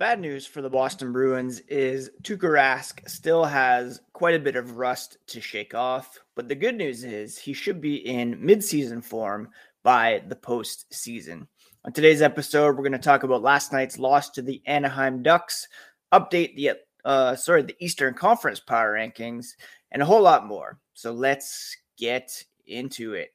bad 0.00 0.18
news 0.18 0.46
for 0.46 0.62
the 0.62 0.70
Boston 0.70 1.12
Bruins 1.12 1.60
is 1.68 2.10
Tuukka 2.22 2.48
Rask 2.50 3.06
still 3.06 3.44
has 3.44 4.00
quite 4.14 4.34
a 4.34 4.38
bit 4.38 4.56
of 4.56 4.78
rust 4.78 5.18
to 5.26 5.42
shake 5.42 5.74
off, 5.74 6.18
but 6.34 6.48
the 6.48 6.54
good 6.54 6.74
news 6.74 7.04
is 7.04 7.36
he 7.36 7.52
should 7.52 7.82
be 7.82 7.96
in 7.96 8.40
midseason 8.40 9.04
form 9.04 9.50
by 9.84 10.22
the 10.28 10.36
postseason. 10.36 11.46
On 11.84 11.92
today's 11.92 12.22
episode, 12.22 12.68
we're 12.68 12.82
going 12.82 12.92
to 12.92 12.98
talk 12.98 13.24
about 13.24 13.42
last 13.42 13.74
night's 13.74 13.98
loss 13.98 14.30
to 14.30 14.40
the 14.40 14.62
Anaheim 14.64 15.22
Ducks, 15.22 15.68
update 16.14 16.56
the 16.56 16.78
uh, 17.04 17.36
sorry 17.36 17.60
the 17.60 17.76
Eastern 17.78 18.14
Conference 18.14 18.58
power 18.58 18.94
rankings, 18.94 19.48
and 19.92 20.00
a 20.00 20.06
whole 20.06 20.22
lot 20.22 20.46
more. 20.46 20.78
So 20.94 21.12
let's 21.12 21.76
get 21.98 22.42
into 22.66 23.12
it. 23.12 23.34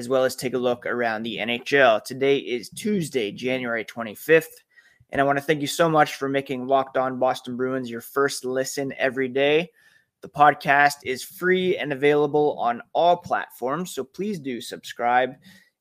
as 0.00 0.08
well 0.08 0.24
as 0.24 0.34
take 0.34 0.54
a 0.54 0.58
look 0.58 0.86
around 0.86 1.22
the 1.22 1.36
NHL. 1.36 2.02
Today 2.02 2.38
is 2.38 2.70
Tuesday, 2.70 3.30
January 3.30 3.84
25th, 3.84 4.46
and 5.10 5.20
I 5.20 5.24
want 5.24 5.36
to 5.36 5.44
thank 5.44 5.60
you 5.60 5.66
so 5.66 5.90
much 5.90 6.14
for 6.14 6.26
making 6.26 6.66
Locked 6.66 6.96
On 6.96 7.18
Boston 7.18 7.54
Bruins 7.54 7.90
your 7.90 8.00
first 8.00 8.46
listen 8.46 8.94
every 8.96 9.28
day. 9.28 9.70
The 10.22 10.30
podcast 10.30 11.04
is 11.04 11.22
free 11.22 11.76
and 11.76 11.92
available 11.92 12.58
on 12.58 12.80
all 12.94 13.18
platforms, 13.18 13.90
so 13.94 14.02
please 14.02 14.40
do 14.40 14.62
subscribe 14.62 15.34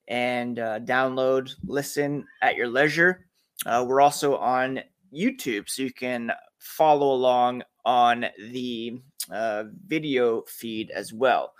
and 0.09 0.59
uh, 0.59 0.81
download, 0.81 1.55
listen 1.65 2.27
at 2.41 2.57
your 2.57 2.67
leisure. 2.67 3.25
Uh, 3.65 3.85
we're 3.87 4.01
also 4.01 4.35
on 4.35 4.81
YouTube, 5.15 5.69
so 5.69 5.81
you 5.81 5.93
can 5.93 6.29
follow 6.57 7.13
along 7.13 7.63
on 7.85 8.25
the 8.51 8.99
uh, 9.31 9.63
video 9.87 10.41
feed 10.41 10.91
as 10.91 11.13
well. 11.13 11.53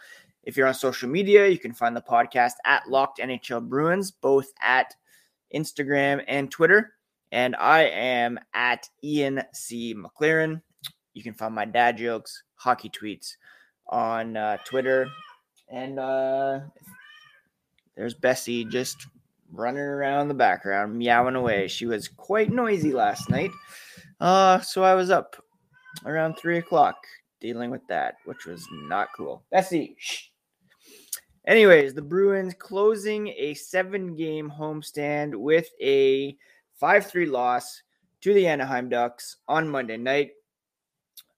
If 0.44 0.58
you're 0.58 0.68
on 0.68 0.74
social 0.74 1.10
media, 1.10 1.48
you 1.48 1.58
can 1.58 1.74
find 1.74 1.96
the 1.96 2.02
podcast 2.02 2.54
at 2.66 2.90
Locked 2.90 3.20
NHL 3.20 3.68
Bruins, 3.68 4.12
both 4.12 4.52
at 4.62 4.96
Instagram 5.54 6.24
and 6.28 6.50
Twitter. 6.50 6.94
And 7.32 7.56
I 7.56 7.82
am 7.84 8.40
at 8.54 8.90
Ian 9.04 9.44
C. 9.54 9.94
McLaren. 9.94 10.62
You 11.14 11.24
can 11.24 11.34
find 11.34 11.54
my 11.54 11.66
dad 11.66 11.98
jokes, 11.98 12.44
hockey 12.56 12.90
tweets 12.90 13.36
on 13.88 14.38
uh, 14.38 14.58
Twitter. 14.66 15.08
And 15.70 16.00
uh, 16.00 16.62
there's 17.96 18.14
Bessie 18.14 18.66
just 18.66 19.08
running 19.52 19.82
around 19.82 20.28
the 20.28 20.34
background, 20.34 20.98
meowing 20.98 21.36
away. 21.36 21.68
She 21.68 21.86
was 21.86 22.08
quite 22.08 22.52
noisy 22.52 22.94
last 22.94 23.30
night. 23.30 23.52
Uh, 24.20 24.60
so 24.62 24.84
I 24.84 24.96
was 24.96 25.10
up 25.10 25.36
around 26.06 26.36
three 26.36 26.58
o'clock 26.58 26.96
dealing 27.40 27.72
with 27.72 27.86
that, 27.88 28.16
which 28.26 28.46
was 28.46 28.68
not 28.72 29.10
cool. 29.16 29.44
Bessie, 29.52 29.96
shh. 29.98 30.30
Anyways, 31.48 31.94
the 31.94 32.02
Bruins 32.02 32.54
closing 32.54 33.30
a 33.30 33.54
seven 33.54 34.16
game 34.16 34.52
homestand 34.56 35.36
with 35.36 35.70
a 35.82 36.38
5 36.76 37.06
3 37.06 37.26
loss 37.26 37.82
to 38.22 38.34
the 38.34 38.48
Anaheim 38.48 38.90
Ducks 38.90 39.38
on 39.48 39.68
Monday 39.68 39.98
night. 39.98 40.32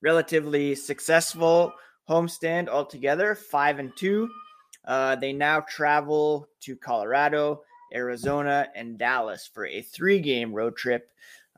Relatively 0.01 0.75
successful 0.75 1.73
homestand 2.09 2.67
altogether, 2.67 3.35
5 3.35 3.79
and 3.79 3.95
2. 3.95 4.29
Uh, 4.85 5.16
they 5.16 5.31
now 5.31 5.61
travel 5.61 6.50
to 6.61 6.75
Colorado, 6.75 7.61
Arizona, 7.94 8.67
and 8.75 8.97
Dallas 8.97 9.50
for 9.53 9.67
a 9.67 9.81
three 9.81 10.19
game 10.19 10.51
road 10.51 10.75
trip 10.75 11.09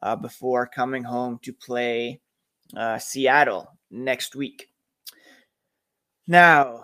uh, 0.01 0.15
before 0.15 0.67
coming 0.67 1.03
home 1.03 1.39
to 1.43 1.53
play 1.53 2.19
uh, 2.75 2.97
Seattle 2.97 3.67
next 3.91 4.35
week. 4.35 4.67
Now, 6.27 6.83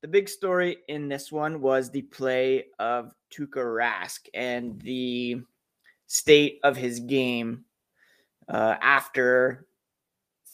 the 0.00 0.08
big 0.08 0.28
story 0.28 0.78
in 0.88 1.08
this 1.08 1.30
one 1.32 1.60
was 1.60 1.90
the 1.90 2.02
play 2.02 2.66
of 2.78 3.12
Tuukka 3.30 3.56
Rask 3.56 4.20
and 4.32 4.80
the 4.80 5.42
state 6.06 6.60
of 6.62 6.76
his 6.76 7.00
game 7.00 7.64
uh, 8.48 8.76
after 8.80 9.66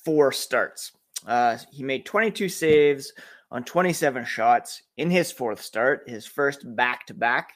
four 0.05 0.33
starts. 0.33 0.93
Uh, 1.27 1.59
he 1.71 1.83
made 1.83 2.05
22 2.05 2.49
saves 2.49 3.13
on 3.51 3.65
27 3.65 4.25
shots 4.25 4.83
in 4.97 5.11
his 5.11 5.31
fourth 5.31 5.63
start, 5.63 6.09
his 6.09 6.27
first 6.27 6.65
back 6.75 7.07
to 7.07 7.15
back. 7.15 7.53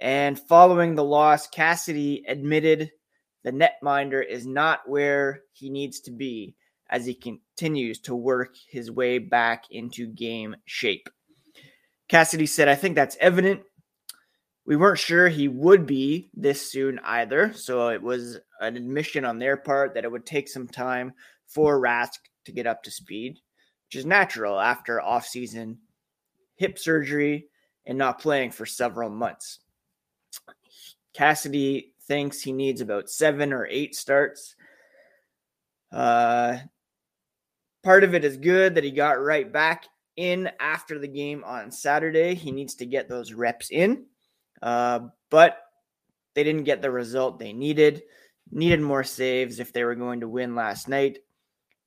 And 0.00 0.38
following 0.38 0.94
the 0.94 1.04
loss, 1.04 1.48
Cassidy 1.48 2.24
admitted 2.28 2.92
the 3.44 3.52
netminder 3.52 4.24
is 4.26 4.46
not 4.46 4.88
where 4.88 5.42
he 5.52 5.70
needs 5.70 6.00
to 6.00 6.10
be 6.10 6.54
as 6.90 7.06
he 7.06 7.14
continues 7.14 8.00
to 8.00 8.14
work 8.14 8.56
his 8.70 8.90
way 8.90 9.18
back 9.18 9.64
into 9.70 10.06
game 10.06 10.56
shape. 10.64 11.08
Cassidy 12.08 12.46
said, 12.46 12.68
I 12.68 12.74
think 12.74 12.94
that's 12.94 13.16
evident. 13.20 13.62
We 14.64 14.76
weren't 14.76 14.98
sure 14.98 15.28
he 15.28 15.48
would 15.48 15.86
be 15.86 16.30
this 16.34 16.70
soon 16.70 16.98
either. 17.04 17.52
So 17.52 17.88
it 17.88 18.02
was 18.02 18.38
an 18.60 18.76
admission 18.76 19.24
on 19.24 19.38
their 19.38 19.56
part 19.56 19.94
that 19.94 20.04
it 20.04 20.12
would 20.12 20.26
take 20.26 20.48
some 20.48 20.66
time 20.66 21.12
for 21.46 21.80
Rask 21.80 22.18
to 22.46 22.52
get 22.52 22.66
up 22.66 22.82
to 22.82 22.90
speed 22.90 23.38
which 23.88 23.96
is 23.96 24.04
natural 24.04 24.60
after 24.60 25.00
off-season 25.00 25.78
hip 26.56 26.78
surgery 26.78 27.48
and 27.86 27.96
not 27.96 28.20
playing 28.20 28.50
for 28.50 28.66
several 28.66 29.08
months. 29.08 29.60
Cassidy 31.14 31.94
thinks 32.08 32.42
he 32.42 32.52
needs 32.52 32.80
about 32.80 33.08
seven 33.08 33.52
or 33.52 33.66
eight 33.66 33.94
starts. 33.94 34.56
Uh, 35.92 36.58
part 37.84 38.02
of 38.02 38.14
it 38.14 38.24
is 38.24 38.36
good 38.36 38.74
that 38.74 38.84
he 38.84 38.90
got 38.90 39.22
right 39.22 39.50
back 39.52 39.86
in 40.16 40.50
after 40.58 40.98
the 40.98 41.08
game 41.08 41.44
on 41.44 41.70
Saturday. 41.70 42.34
He 42.34 42.50
needs 42.50 42.74
to 42.76 42.86
get 42.86 43.08
those 43.08 43.32
reps 43.32 43.70
in, 43.70 44.06
uh, 44.60 45.00
but 45.30 45.58
they 46.34 46.42
didn't 46.42 46.64
get 46.64 46.82
the 46.82 46.90
result 46.90 47.38
they 47.38 47.52
needed. 47.52 48.02
Needed 48.50 48.80
more 48.80 49.04
saves 49.04 49.60
if 49.60 49.72
they 49.72 49.84
were 49.84 49.94
going 49.94 50.20
to 50.20 50.28
win 50.28 50.54
last 50.54 50.88
night, 50.88 51.18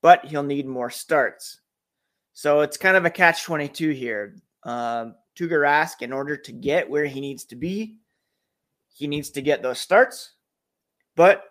but 0.01 0.25
he'll 0.25 0.43
need 0.43 0.67
more 0.67 0.91
starts. 0.91 1.59
So 2.33 2.61
it's 2.61 2.77
kind 2.77 2.95
of 2.95 3.05
a 3.05 3.09
catch 3.09 3.43
22 3.43 3.89
here. 3.89 4.35
Um, 4.63 5.15
Tuukka 5.35 5.53
Rask, 5.53 6.01
in 6.01 6.13
order 6.13 6.37
to 6.37 6.51
get 6.51 6.89
where 6.89 7.05
he 7.05 7.19
needs 7.19 7.45
to 7.45 7.55
be, 7.55 7.97
he 8.93 9.07
needs 9.07 9.29
to 9.31 9.41
get 9.41 9.61
those 9.61 9.79
starts, 9.79 10.33
but 11.15 11.43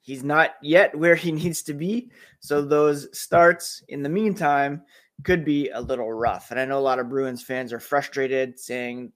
he's 0.00 0.24
not 0.24 0.54
yet 0.62 0.96
where 0.96 1.14
he 1.14 1.32
needs 1.32 1.62
to 1.64 1.74
be. 1.74 2.10
So 2.40 2.62
those 2.62 3.08
starts 3.18 3.82
in 3.88 4.02
the 4.02 4.08
meantime 4.08 4.82
could 5.24 5.44
be 5.44 5.68
a 5.70 5.80
little 5.80 6.12
rough. 6.12 6.50
And 6.50 6.60
I 6.60 6.64
know 6.64 6.78
a 6.78 6.80
lot 6.80 6.98
of 6.98 7.08
Bruins 7.08 7.42
fans 7.42 7.72
are 7.72 7.80
frustrated 7.80 8.58
saying 8.58 9.12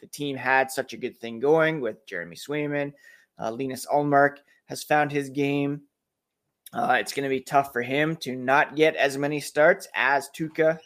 the 0.00 0.06
team 0.06 0.36
had 0.36 0.70
such 0.70 0.92
a 0.92 0.96
good 0.96 1.18
thing 1.18 1.38
going 1.38 1.80
with 1.80 2.06
Jeremy 2.06 2.36
Swayman. 2.36 2.92
Uh, 3.38 3.52
Linus 3.52 3.86
Ullmark 3.86 4.38
has 4.66 4.82
found 4.82 5.12
his 5.12 5.30
game. 5.30 5.82
Uh, 6.72 6.98
it's 7.00 7.12
going 7.12 7.24
to 7.24 7.28
be 7.28 7.40
tough 7.40 7.72
for 7.72 7.82
him 7.82 8.16
to 8.16 8.36
not 8.36 8.76
get 8.76 8.94
as 8.96 9.18
many 9.18 9.40
starts 9.40 9.88
as 9.94 10.30
Tuukka 10.36 10.78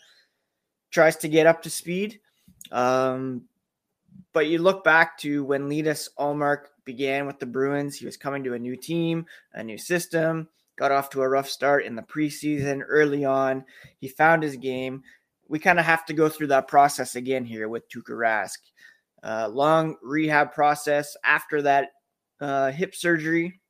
tries 0.90 1.16
to 1.16 1.28
get 1.28 1.46
up 1.46 1.62
to 1.62 1.70
speed. 1.70 2.20
Um, 2.72 3.43
but 4.32 4.49
you 4.49 4.58
look 4.58 4.84
back 4.84 5.16
to 5.19 5.44
when 5.44 5.69
Linus 5.69 6.08
Ullmark 6.19 6.66
began 6.84 7.26
with 7.26 7.38
the 7.38 7.46
Bruins, 7.46 7.96
he 7.96 8.06
was 8.06 8.16
coming 8.16 8.44
to 8.44 8.55
a 8.55 8.58
new 8.58 8.76
team, 8.76 9.26
a 9.55 9.62
new 9.62 9.78
system, 9.78 10.49
got 10.76 10.93
off 10.93 11.11
to 11.11 11.22
a 11.22 11.28
rough 11.28 11.49
start 11.49 11.84
in 11.84 11.94
the 11.94 12.02
preseason 12.02 12.82
early 12.87 13.25
on. 13.25 13.64
He 13.99 14.08
found 14.08 14.43
his 14.43 14.56
game. 14.56 15.02
We 15.49 15.58
kind 15.58 15.78
of 15.78 15.84
have 15.84 16.05
to 16.06 16.12
go 16.12 16.28
through 16.28 16.49
that 16.49 16.69
process 16.69 17.16
again 17.16 17.44
here 17.44 17.69
with 17.69 17.88
Tuukka 17.88 18.11
Rask. 18.11 18.58
Uh, 19.22 19.49
long 19.49 19.96
rehab 20.02 20.52
process 20.52 21.16
after 21.25 21.62
that 21.62 21.93
uh, 22.40 22.70
hip 22.70 22.94
surgery. 22.94 23.61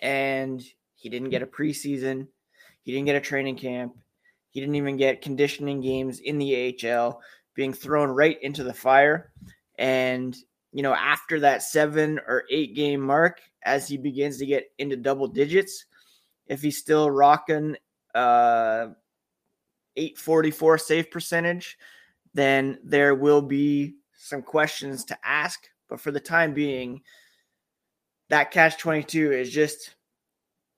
And 0.00 0.62
he 0.94 1.08
didn't 1.08 1.30
get 1.30 1.42
a 1.42 1.46
preseason. 1.46 2.28
He 2.82 2.92
didn't 2.92 3.06
get 3.06 3.16
a 3.16 3.20
training 3.20 3.56
camp. 3.56 3.94
He 4.50 4.60
didn't 4.60 4.76
even 4.76 4.96
get 4.96 5.22
conditioning 5.22 5.80
games 5.80 6.20
in 6.20 6.38
the 6.38 6.78
AHL, 6.84 7.20
being 7.54 7.72
thrown 7.72 8.10
right 8.10 8.40
into 8.42 8.64
the 8.64 8.74
fire. 8.74 9.30
And, 9.78 10.36
you 10.72 10.82
know, 10.82 10.94
after 10.94 11.40
that 11.40 11.62
seven 11.62 12.20
or 12.26 12.44
eight 12.50 12.74
game 12.74 13.00
mark, 13.00 13.40
as 13.62 13.88
he 13.88 13.96
begins 13.96 14.38
to 14.38 14.46
get 14.46 14.70
into 14.78 14.96
double 14.96 15.28
digits, 15.28 15.86
if 16.46 16.60
he's 16.60 16.78
still 16.78 17.10
rocking 17.10 17.76
uh, 18.14 18.88
844 19.96 20.78
save 20.78 21.10
percentage, 21.10 21.78
then 22.34 22.78
there 22.84 23.14
will 23.14 23.42
be 23.42 23.94
some 24.12 24.42
questions 24.42 25.04
to 25.06 25.18
ask. 25.24 25.68
But 25.88 26.00
for 26.00 26.10
the 26.10 26.20
time 26.20 26.54
being, 26.54 27.02
that 28.28 28.50
catch 28.50 28.78
22 28.78 29.32
is 29.32 29.50
just 29.50 29.94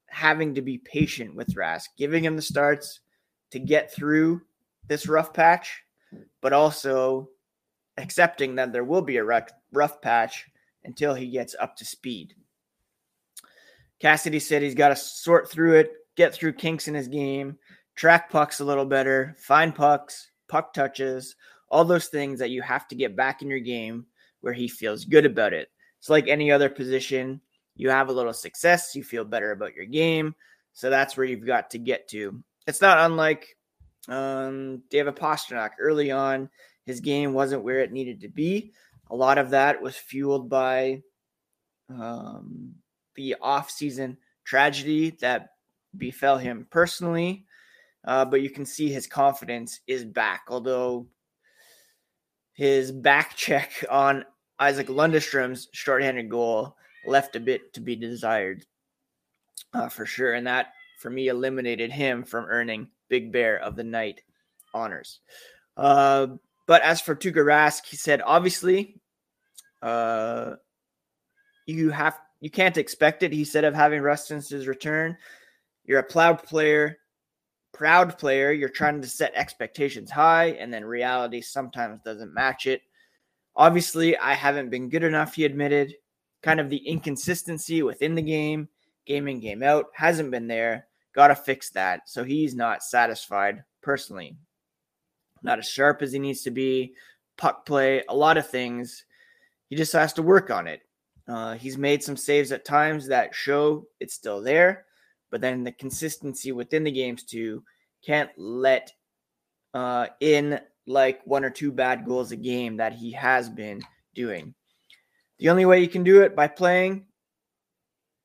having 0.09 0.55
to 0.55 0.63
be 0.63 0.79
patient 0.79 1.35
with 1.35 1.55
Rask, 1.55 1.89
giving 1.97 2.25
him 2.25 2.37
the 2.37 2.43
starts 2.43 3.01
to 3.51 3.59
get 3.59 3.93
through 3.93 4.43
this 4.89 5.09
rough 5.09 5.33
patch, 5.33 5.83
but 6.41 6.53
also 6.53 7.29
accepting 7.97 8.55
that 8.57 8.73
there 8.73 8.85
will 8.85 9.03
be 9.03 9.17
a 9.17 9.25
rough 9.25 10.01
patch 10.03 10.47
until 10.85 11.15
he 11.15 11.29
gets 11.29 11.55
up 11.59 11.77
to 11.77 11.85
speed. 11.85 12.35
Cassidy 14.01 14.39
said 14.39 14.63
he's 14.63 14.75
got 14.75 14.91
to 14.91 14.97
sort 14.97 15.51
through 15.51 15.75
it, 15.75 15.93
get 16.17 16.35
through 16.35 16.53
kinks 16.53 16.89
in 16.89 16.95
his 16.95 17.09
game, 17.09 17.59
track 17.95 18.31
pucks 18.31 18.61
a 18.61 18.65
little 18.65 18.85
better, 18.85 19.35
find 19.39 19.75
pucks, 19.75 20.31
puck 20.49 20.75
touches, 20.75 21.35
all 21.71 21.85
those 21.85 22.07
things 22.09 22.39
that 22.39 22.51
you 22.51 22.63
have 22.63 22.87
to 22.89 22.95
get 22.95 23.17
back 23.17 23.43
in 23.43 23.49
your 23.49 23.59
game 23.59 24.07
where 24.41 24.53
he 24.53 24.69
feels 24.69 25.05
good 25.05 25.27
about 25.27 25.53
it. 25.53 25.69
It's 25.99 26.11
like 26.11 26.29
any 26.29 26.53
other 26.53 26.69
position. 26.69 27.41
You 27.75 27.91
have 27.91 28.09
a 28.09 28.13
little 28.13 28.33
success, 28.33 28.95
you 28.95 29.03
feel 29.03 29.25
better 29.25 29.51
about 29.51 29.75
your 29.75 29.87
game. 29.87 30.35
So 30.73 30.91
that's 30.91 31.17
where 31.17 31.27
you've 31.27 31.47
got 31.47 31.71
to 31.71 31.79
get 31.79 32.07
to. 32.09 32.43
It's 32.67 32.83
not 32.83 32.99
unlike 32.99 33.56
um, 34.09 34.83
David 34.91 35.17
Pastrnak 35.17 35.71
early 35.81 36.11
on. 36.11 36.49
His 36.85 37.01
game 37.01 37.33
wasn't 37.33 37.65
where 37.65 37.81
it 37.81 37.93
needed 37.93 38.21
to 38.21 38.29
be. 38.29 38.73
A 39.11 39.17
lot 39.17 39.39
of 39.39 39.51
that 39.51 39.81
was 39.81 39.97
fueled 39.97 40.49
by 40.49 41.03
um, 41.89 42.75
the 43.15 43.37
off-season 43.41 44.19
tragedy 44.45 45.11
that 45.21 45.51
befell 45.97 46.39
him 46.39 46.67
personally. 46.71 47.45
Uh, 48.05 48.25
but 48.25 48.41
you 48.41 48.51
can 48.51 48.65
see 48.65 48.89
his 48.89 49.07
confidence 49.07 49.81
is 49.87 50.05
back. 50.05 50.43
Although 50.49 51.07
his 52.55 52.93
back 52.93 53.35
check 53.37 53.85
on 53.91 54.25
Isac 54.61 54.87
Lundestrom's 54.87 55.69
shorthanded 55.73 56.31
goal 56.31 56.77
left 57.07 57.37
a 57.37 57.41
bit 57.41 57.73
to 57.75 57.81
be 57.81 57.97
desired 57.97 58.65
uh, 59.75 59.89
for 59.89 60.07
sure. 60.07 60.35
And 60.35 60.47
that, 60.47 60.69
for 61.01 61.11
me, 61.11 61.29
eliminated 61.29 61.91
him 61.91 62.25
from 62.25 62.47
earning 62.47 62.89
Big 63.09 63.33
Bear 63.33 63.59
of 63.59 63.77
the 63.77 63.85
Night 63.85 64.23
honors. 64.75 65.21
Uh, 65.77 66.29
but 66.67 66.83
as 66.83 67.01
for 67.01 67.15
Tuukka 67.15 67.45
Rask, 67.45 67.87
he 67.87 67.97
said, 67.97 68.23
obviously, 68.25 69.01
uh, 69.83 70.55
you 71.67 71.91
have 71.91 72.19
you 72.41 72.51
can't 72.51 72.77
expect 72.77 73.23
it. 73.23 73.33
He 73.33 73.45
said 73.45 73.65
of 73.65 73.75
having 73.75 74.03
rust 74.03 74.29
since 74.29 74.49
his 74.49 74.67
return. 74.67 75.17
You're 75.85 76.01
a 76.01 76.05
proud 76.05 76.43
player, 76.43 76.99
proud 77.73 78.19
player. 78.19 78.53
You're 78.53 78.69
trying 78.69 79.01
to 79.01 79.09
set 79.09 79.33
expectations 79.35 80.11
high, 80.11 80.51
and 80.53 80.73
then 80.73 80.85
reality 80.85 81.41
sometimes 81.41 82.01
doesn't 82.05 82.35
match 82.35 82.67
it. 82.67 82.83
Obviously, 83.55 84.17
I 84.19 84.35
haven't 84.35 84.71
been 84.71 84.91
good 84.91 85.05
enough, 85.05 85.35
he 85.35 85.45
admitted. 85.45 85.95
Kind 86.43 86.61
of 86.61 86.69
the 86.69 86.77
inconsistency 86.77 87.83
within 87.83 88.15
the 88.15 88.23
game, 88.23 88.69
game 89.07 89.29
in, 89.29 89.41
game 89.41 89.63
out, 89.63 89.87
hasn't 89.95 90.31
been 90.31 90.47
there. 90.47 90.87
Got 91.17 91.29
to 91.29 91.35
fix 91.35 91.71
that. 91.71 92.11
So 92.11 92.23
he's 92.23 92.55
not 92.55 92.85
satisfied 92.85 93.65
personally. 93.83 94.37
Not 95.43 95.59
as 95.59 95.67
sharp 95.67 96.03
as 96.03 96.13
he 96.13 96.19
needs 96.19 96.43
to 96.43 96.51
be, 96.51 96.95
puck 97.39 97.65
play, 97.65 98.05
a 98.09 98.15
lot 98.15 98.37
of 98.37 98.49
things. 98.49 99.05
He 99.71 99.77
just 99.77 99.95
has 99.95 100.13
to 100.15 100.23
work 100.23 100.51
on 100.51 100.67
it. 100.67 100.83
Uh, 101.27 101.55
he's 101.55 101.79
made 101.79 102.03
some 102.03 102.19
saves 102.19 102.53
at 102.53 102.67
times 102.67 103.09
that 103.09 103.35
show 103.35 103.87
it's 103.99 104.15
still 104.15 104.43
there, 104.43 104.85
but 105.31 105.41
then 105.41 105.65
the 105.65 105.73
consistency 105.73 106.53
within 106.53 106.85
the 106.85 106.93
games 106.93 107.25
too 107.25 107.65
can't 108.05 108.31
let 108.37 108.93
uh, 109.75 110.07
in 110.21 110.61
like 110.87 111.21
one 111.25 111.45
or 111.45 111.51
two 111.51 111.73
bad 111.73 112.05
goals 112.05 112.31
a 112.31 112.37
game 112.37 112.77
that 112.77 112.93
he 112.93 113.11
has 113.13 113.49
been 113.49 113.81
doing. 114.15 114.55
The 115.39 115.49
only 115.49 115.65
way 115.65 115.81
you 115.81 115.89
can 115.89 116.05
do 116.05 116.23
it 116.23 116.37
by 116.37 116.47
playing 116.47 117.07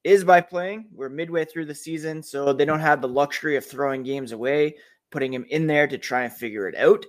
is 0.03 0.23
by 0.23 0.41
playing. 0.41 0.87
We're 0.93 1.09
midway 1.09 1.45
through 1.45 1.65
the 1.65 1.75
season, 1.75 2.23
so 2.23 2.53
they 2.53 2.65
don't 2.65 2.79
have 2.79 3.01
the 3.01 3.07
luxury 3.07 3.55
of 3.55 3.65
throwing 3.65 4.03
games 4.03 4.31
away, 4.31 4.75
putting 5.11 5.33
him 5.33 5.45
in 5.49 5.67
there 5.67 5.87
to 5.87 5.97
try 5.97 6.23
and 6.23 6.33
figure 6.33 6.67
it 6.67 6.75
out. 6.75 7.05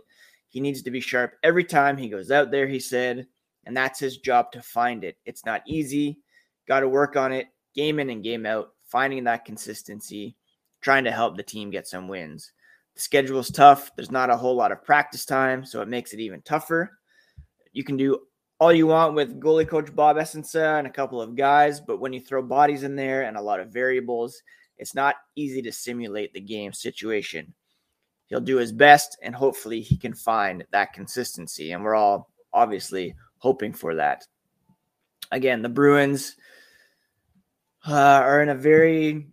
He 0.49 0.61
needs 0.61 0.83
to 0.83 0.91
be 0.91 1.01
sharp 1.01 1.35
every 1.43 1.65
time 1.65 1.97
he 1.97 2.09
goes 2.09 2.31
out 2.31 2.51
there, 2.51 2.67
he 2.67 2.79
said, 2.79 3.27
and 3.65 3.77
that's 3.77 3.99
his 3.99 4.19
job 4.19 4.53
to 4.53 4.61
find 4.61 5.05
it. 5.05 5.17
It's 5.25 5.47
not 5.47 5.63
easy. 5.67 6.19
Got 6.69 6.81
to 6.81 6.89
work 6.89 7.17
on 7.17 7.33
it, 7.33 7.47
game 7.75 7.99
in 7.99 8.11
and 8.11 8.23
game 8.23 8.45
out, 8.45 8.73
finding 8.87 9.25
that 9.25 9.45
consistency, 9.45 10.37
trying 10.81 11.05
to 11.05 11.11
help 11.11 11.37
the 11.37 11.43
team 11.43 11.71
get 11.71 11.89
some 11.89 12.09
wins. 12.09 12.53
The 12.95 13.01
schedule 13.01 13.39
is 13.39 13.51
tough. 13.51 13.91
There's 13.97 14.11
not 14.11 14.31
a 14.31 14.37
whole 14.37 14.55
lot 14.55 14.73
of 14.73 14.85
practice 14.85 15.25
time, 15.25 15.65
so 15.65 15.81
it 15.81 15.89
makes 15.89 16.13
it 16.13 16.21
even 16.21 16.43
tougher. 16.43 16.99
You 17.73 17.85
can 17.85 17.97
do 17.97 18.19
all 18.63 18.73
you 18.73 18.87
want 18.87 19.15
with 19.15 19.41
goalie 19.41 19.67
coach 19.67 19.93
Bob 19.93 20.19
Essensa 20.19 20.79
and 20.79 20.87
a 20.87 20.91
couple 20.91 21.21
of 21.21 21.35
guys, 21.35 21.81
but 21.81 21.99
when 21.99 22.13
you 22.13 22.21
throw 22.21 22.41
bodies 22.41 22.85
in 22.85 22.95
there 22.95 23.23
and 23.23 23.37
a 23.37 23.43
lot 23.43 23.59
of 23.59 23.73
variables, 23.73 24.41
it's 24.79 24.95
not 24.95 25.17
easy 25.35 25.61
to 25.63 25.73
simulate 25.73 26.33
the 26.33 26.41
game 26.41 26.73
situation. 26.73 27.53
He'll 28.27 28.39
do 28.39 28.59
his 28.59 28.71
best, 28.71 29.19
and 29.21 29.35
hopefully, 29.35 29.81
he 29.81 29.97
can 29.97 30.15
find 30.15 30.65
that 30.71 30.93
consistency. 30.93 31.73
And 31.73 31.83
we're 31.83 31.97
all 31.97 32.31
obviously 32.53 33.17
hoping 33.39 33.73
for 33.73 33.97
that. 33.97 34.29
Again, 35.33 35.63
the 35.63 35.69
Bruins 35.69 36.37
uh, 37.85 37.93
are 37.93 38.45
in 38.45 38.49
a 38.49 38.55
very 38.55 39.27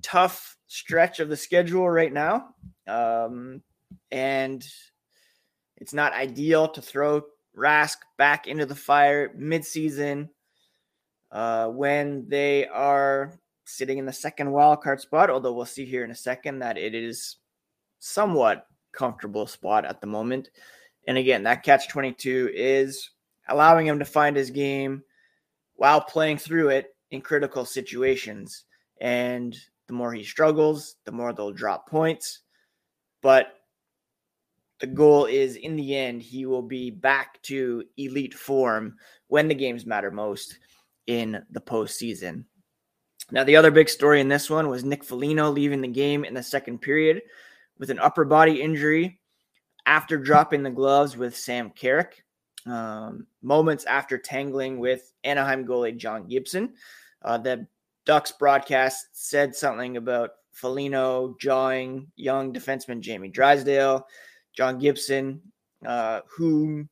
tough 0.00 0.56
stretch 0.68 1.18
of 1.18 1.28
the 1.28 1.36
schedule 1.36 1.90
right 1.90 2.12
now. 2.12 2.50
Um, 2.86 3.62
and 4.12 4.64
it's 5.78 5.92
not 5.92 6.12
ideal 6.12 6.68
to 6.68 6.80
throw 6.80 7.24
Rask 7.58 7.96
back 8.16 8.46
into 8.46 8.66
the 8.66 8.74
fire 8.74 9.30
midseason 9.36 10.28
uh, 11.32 11.66
when 11.68 12.28
they 12.28 12.66
are 12.68 13.38
sitting 13.64 13.98
in 13.98 14.06
the 14.06 14.12
second 14.12 14.50
wild 14.50 14.82
card 14.82 15.00
spot. 15.00 15.30
Although 15.30 15.52
we'll 15.52 15.66
see 15.66 15.84
here 15.84 16.04
in 16.04 16.10
a 16.10 16.16
second 16.16 16.60
that 16.60 16.78
it 16.78 16.94
is 16.94 17.36
somewhat 17.98 18.66
comfortable 18.92 19.46
spot 19.46 19.84
at 19.84 20.00
the 20.00 20.06
moment. 20.06 20.50
And 21.06 21.18
again, 21.18 21.42
that 21.44 21.62
catch 21.62 21.88
22 21.88 22.50
is 22.54 23.10
allowing 23.48 23.86
him 23.86 23.98
to 23.98 24.04
find 24.04 24.36
his 24.36 24.50
game 24.50 25.02
while 25.74 26.00
playing 26.00 26.38
through 26.38 26.68
it 26.68 26.94
in 27.10 27.20
critical 27.20 27.64
situations. 27.64 28.64
And 29.00 29.56
the 29.86 29.94
more 29.94 30.12
he 30.12 30.24
struggles, 30.24 30.96
the 31.04 31.12
more 31.12 31.32
they'll 31.32 31.52
drop 31.52 31.88
points. 31.88 32.40
But 33.22 33.57
the 34.80 34.86
goal 34.86 35.26
is 35.26 35.56
in 35.56 35.76
the 35.76 35.96
end, 35.96 36.22
he 36.22 36.46
will 36.46 36.62
be 36.62 36.90
back 36.90 37.42
to 37.42 37.84
elite 37.96 38.34
form 38.34 38.96
when 39.26 39.48
the 39.48 39.54
games 39.54 39.86
matter 39.86 40.10
most 40.10 40.58
in 41.06 41.42
the 41.50 41.60
postseason. 41.60 42.44
Now, 43.30 43.44
the 43.44 43.56
other 43.56 43.70
big 43.70 43.88
story 43.88 44.20
in 44.20 44.28
this 44.28 44.48
one 44.48 44.68
was 44.68 44.84
Nick 44.84 45.04
Foligno 45.04 45.50
leaving 45.50 45.80
the 45.80 45.88
game 45.88 46.24
in 46.24 46.34
the 46.34 46.42
second 46.42 46.80
period 46.80 47.22
with 47.78 47.90
an 47.90 47.98
upper 47.98 48.24
body 48.24 48.62
injury 48.62 49.20
after 49.84 50.16
dropping 50.16 50.62
the 50.62 50.70
gloves 50.70 51.16
with 51.16 51.36
Sam 51.36 51.70
Carrick. 51.70 52.24
Um, 52.66 53.26
moments 53.42 53.84
after 53.84 54.18
tangling 54.18 54.78
with 54.78 55.12
Anaheim 55.24 55.66
goalie 55.66 55.96
John 55.96 56.26
Gibson, 56.26 56.74
uh, 57.22 57.38
the 57.38 57.66
Ducks 58.04 58.32
broadcast 58.32 59.06
said 59.12 59.54
something 59.54 59.96
about 59.96 60.30
Foligno 60.52 61.36
jawing 61.38 62.10
young 62.16 62.52
defenseman 62.52 63.00
Jamie 63.00 63.28
Drysdale, 63.28 64.06
John 64.58 64.80
Gibson, 64.80 65.40
uh, 65.86 66.22
whom 66.36 66.88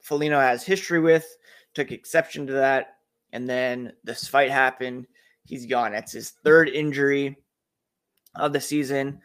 Foligno 0.00 0.40
has 0.40 0.64
history 0.64 0.98
with, 0.98 1.26
took 1.74 1.92
exception 1.92 2.46
to 2.46 2.54
that. 2.54 2.96
And 3.34 3.46
then 3.46 3.92
this 4.02 4.26
fight 4.26 4.50
happened. 4.50 5.06
He's 5.44 5.66
gone. 5.66 5.92
That's 5.92 6.12
his 6.12 6.30
third 6.42 6.70
injury 6.70 7.36
of 8.34 8.54
the 8.54 8.62
season. 8.62 9.20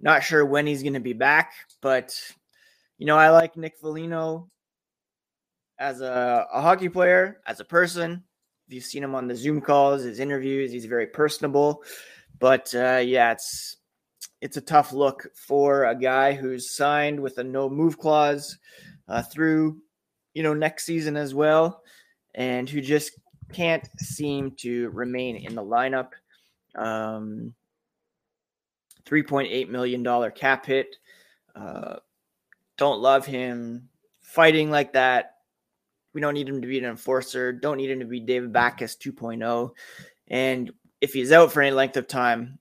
Not 0.00 0.24
sure 0.24 0.44
when 0.44 0.66
he's 0.66 0.82
going 0.82 0.94
to 0.94 1.00
be 1.00 1.12
back, 1.12 1.52
but 1.80 2.12
you 2.98 3.06
know, 3.06 3.16
I 3.16 3.30
like 3.30 3.56
Nick 3.56 3.76
Foligno 3.78 4.50
as 5.78 6.00
a, 6.00 6.48
a 6.52 6.60
hockey 6.60 6.88
player, 6.88 7.40
as 7.46 7.60
a 7.60 7.64
person. 7.64 8.24
If 8.66 8.74
you've 8.74 8.84
seen 8.84 9.04
him 9.04 9.14
on 9.14 9.28
the 9.28 9.36
Zoom 9.36 9.60
calls, 9.60 10.02
his 10.02 10.18
interviews, 10.18 10.72
he's 10.72 10.86
very 10.86 11.06
personable. 11.06 11.84
But 12.40 12.74
uh, 12.74 13.00
yeah, 13.04 13.30
it's 13.30 13.76
it's 14.40 14.56
a 14.56 14.62
tough 14.62 14.92
look 14.92 15.28
for 15.34 15.84
a 15.84 15.94
guy 15.94 16.32
who's 16.32 16.70
signed 16.70 17.20
with 17.20 17.38
a 17.38 17.44
no 17.44 17.68
move 17.68 17.98
clause 17.98 18.58
uh, 19.08 19.22
through 19.22 19.78
you 20.34 20.42
know 20.42 20.54
next 20.54 20.84
season 20.84 21.16
as 21.16 21.34
well, 21.34 21.82
and 22.34 22.68
who 22.68 22.80
just 22.80 23.12
can't 23.52 23.88
seem 23.98 24.52
to 24.52 24.88
remain 24.90 25.36
in 25.36 25.54
the 25.54 25.62
lineup. 25.62 26.10
Um, 26.74 27.54
$3.8 29.04 29.68
million 29.68 30.30
cap 30.32 30.66
hit. 30.66 30.96
Uh, 31.54 31.96
don't 32.76 33.00
love 33.00 33.26
him 33.26 33.88
fighting 34.20 34.70
like 34.70 34.92
that. 34.92 35.34
We 36.14 36.20
don't 36.20 36.34
need 36.34 36.48
him 36.48 36.62
to 36.62 36.68
be 36.68 36.78
an 36.78 36.84
enforcer. 36.84 37.52
Don't 37.52 37.76
need 37.76 37.90
him 37.90 38.00
to 38.00 38.06
be 38.06 38.20
David 38.20 38.52
Backes 38.52 38.96
2.0. 38.96 39.70
And 40.28 40.70
if 41.00 41.12
he's 41.12 41.32
out 41.32 41.52
for 41.52 41.60
any 41.60 41.74
length 41.74 41.96
of 41.96 42.06
time, 42.06 42.59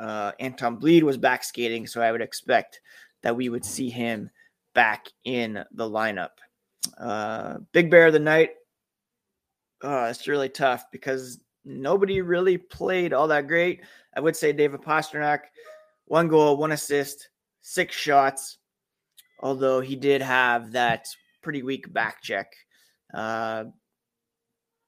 Uh, 0.00 0.32
Anton 0.40 0.80
Blidh 0.80 1.02
was 1.02 1.18
back 1.18 1.44
skating, 1.44 1.86
so 1.86 2.00
I 2.00 2.10
would 2.10 2.22
expect 2.22 2.80
that 3.22 3.36
we 3.36 3.50
would 3.50 3.64
see 3.64 3.90
him 3.90 4.30
back 4.74 5.08
in 5.24 5.62
the 5.72 5.88
lineup. 5.88 6.30
Uh, 6.96 7.58
Big 7.72 7.90
Bear 7.90 8.06
of 8.06 8.14
the 8.14 8.18
night. 8.18 8.50
Oh, 9.82 10.06
it's 10.06 10.26
really 10.26 10.48
tough 10.48 10.86
because 10.90 11.40
nobody 11.66 12.22
really 12.22 12.56
played 12.56 13.12
all 13.12 13.28
that 13.28 13.46
great. 13.46 13.82
I 14.16 14.20
would 14.20 14.36
say 14.36 14.54
David 14.54 14.80
Pastrnak, 14.80 15.40
one 16.06 16.28
goal, 16.28 16.56
one 16.56 16.72
assist, 16.72 17.28
six 17.60 17.94
shots. 17.94 18.56
Although 19.42 19.80
he 19.80 19.96
did 19.96 20.22
have 20.22 20.72
that 20.72 21.08
pretty 21.42 21.62
weak 21.62 21.92
back 21.92 22.22
check 22.22 22.54
uh, 23.12 23.64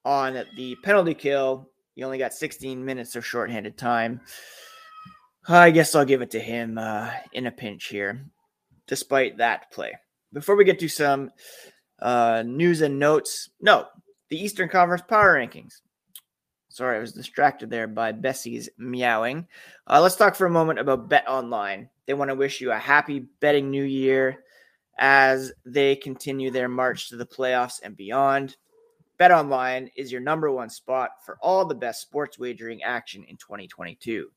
on 0.06 0.44
the 0.56 0.76
penalty 0.82 1.14
kill. 1.14 1.68
He 1.94 2.02
only 2.02 2.18
got 2.18 2.32
16 2.32 2.82
minutes 2.82 3.14
of 3.14 3.26
shorthanded 3.26 3.76
time. 3.76 4.22
I 5.48 5.72
guess 5.72 5.94
I'll 5.94 6.04
give 6.04 6.22
it 6.22 6.30
to 6.32 6.40
him 6.40 6.78
uh, 6.78 7.10
in 7.32 7.46
a 7.46 7.50
pinch 7.50 7.86
here, 7.86 8.24
despite 8.86 9.38
that 9.38 9.72
play. 9.72 9.92
Before 10.32 10.54
we 10.54 10.64
get 10.64 10.78
to 10.78 10.88
some 10.88 11.30
uh, 12.00 12.44
news 12.46 12.80
and 12.80 12.98
notes, 12.98 13.50
no, 13.60 13.86
the 14.28 14.40
Eastern 14.40 14.68
Conference 14.68 15.02
Power 15.08 15.34
Rankings. 15.34 15.80
Sorry, 16.68 16.96
I 16.96 17.00
was 17.00 17.12
distracted 17.12 17.70
there 17.70 17.88
by 17.88 18.12
Bessie's 18.12 18.68
meowing. 18.78 19.46
Uh, 19.86 20.00
let's 20.00 20.16
talk 20.16 20.36
for 20.36 20.46
a 20.46 20.50
moment 20.50 20.78
about 20.78 21.08
Bet 21.08 21.28
Online. 21.28 21.90
They 22.06 22.14
want 22.14 22.30
to 22.30 22.34
wish 22.34 22.60
you 22.60 22.70
a 22.70 22.78
happy 22.78 23.26
betting 23.40 23.70
new 23.70 23.82
year 23.82 24.44
as 24.96 25.52
they 25.66 25.96
continue 25.96 26.50
their 26.50 26.68
march 26.68 27.08
to 27.08 27.16
the 27.16 27.26
playoffs 27.26 27.80
and 27.82 27.96
beyond. 27.96 28.56
Bet 29.18 29.32
Online 29.32 29.90
is 29.96 30.10
your 30.10 30.20
number 30.20 30.50
one 30.50 30.70
spot 30.70 31.10
for 31.26 31.36
all 31.42 31.64
the 31.64 31.74
best 31.74 32.00
sports 32.00 32.38
wagering 32.38 32.82
action 32.82 33.24
in 33.24 33.36
2022. 33.36 34.30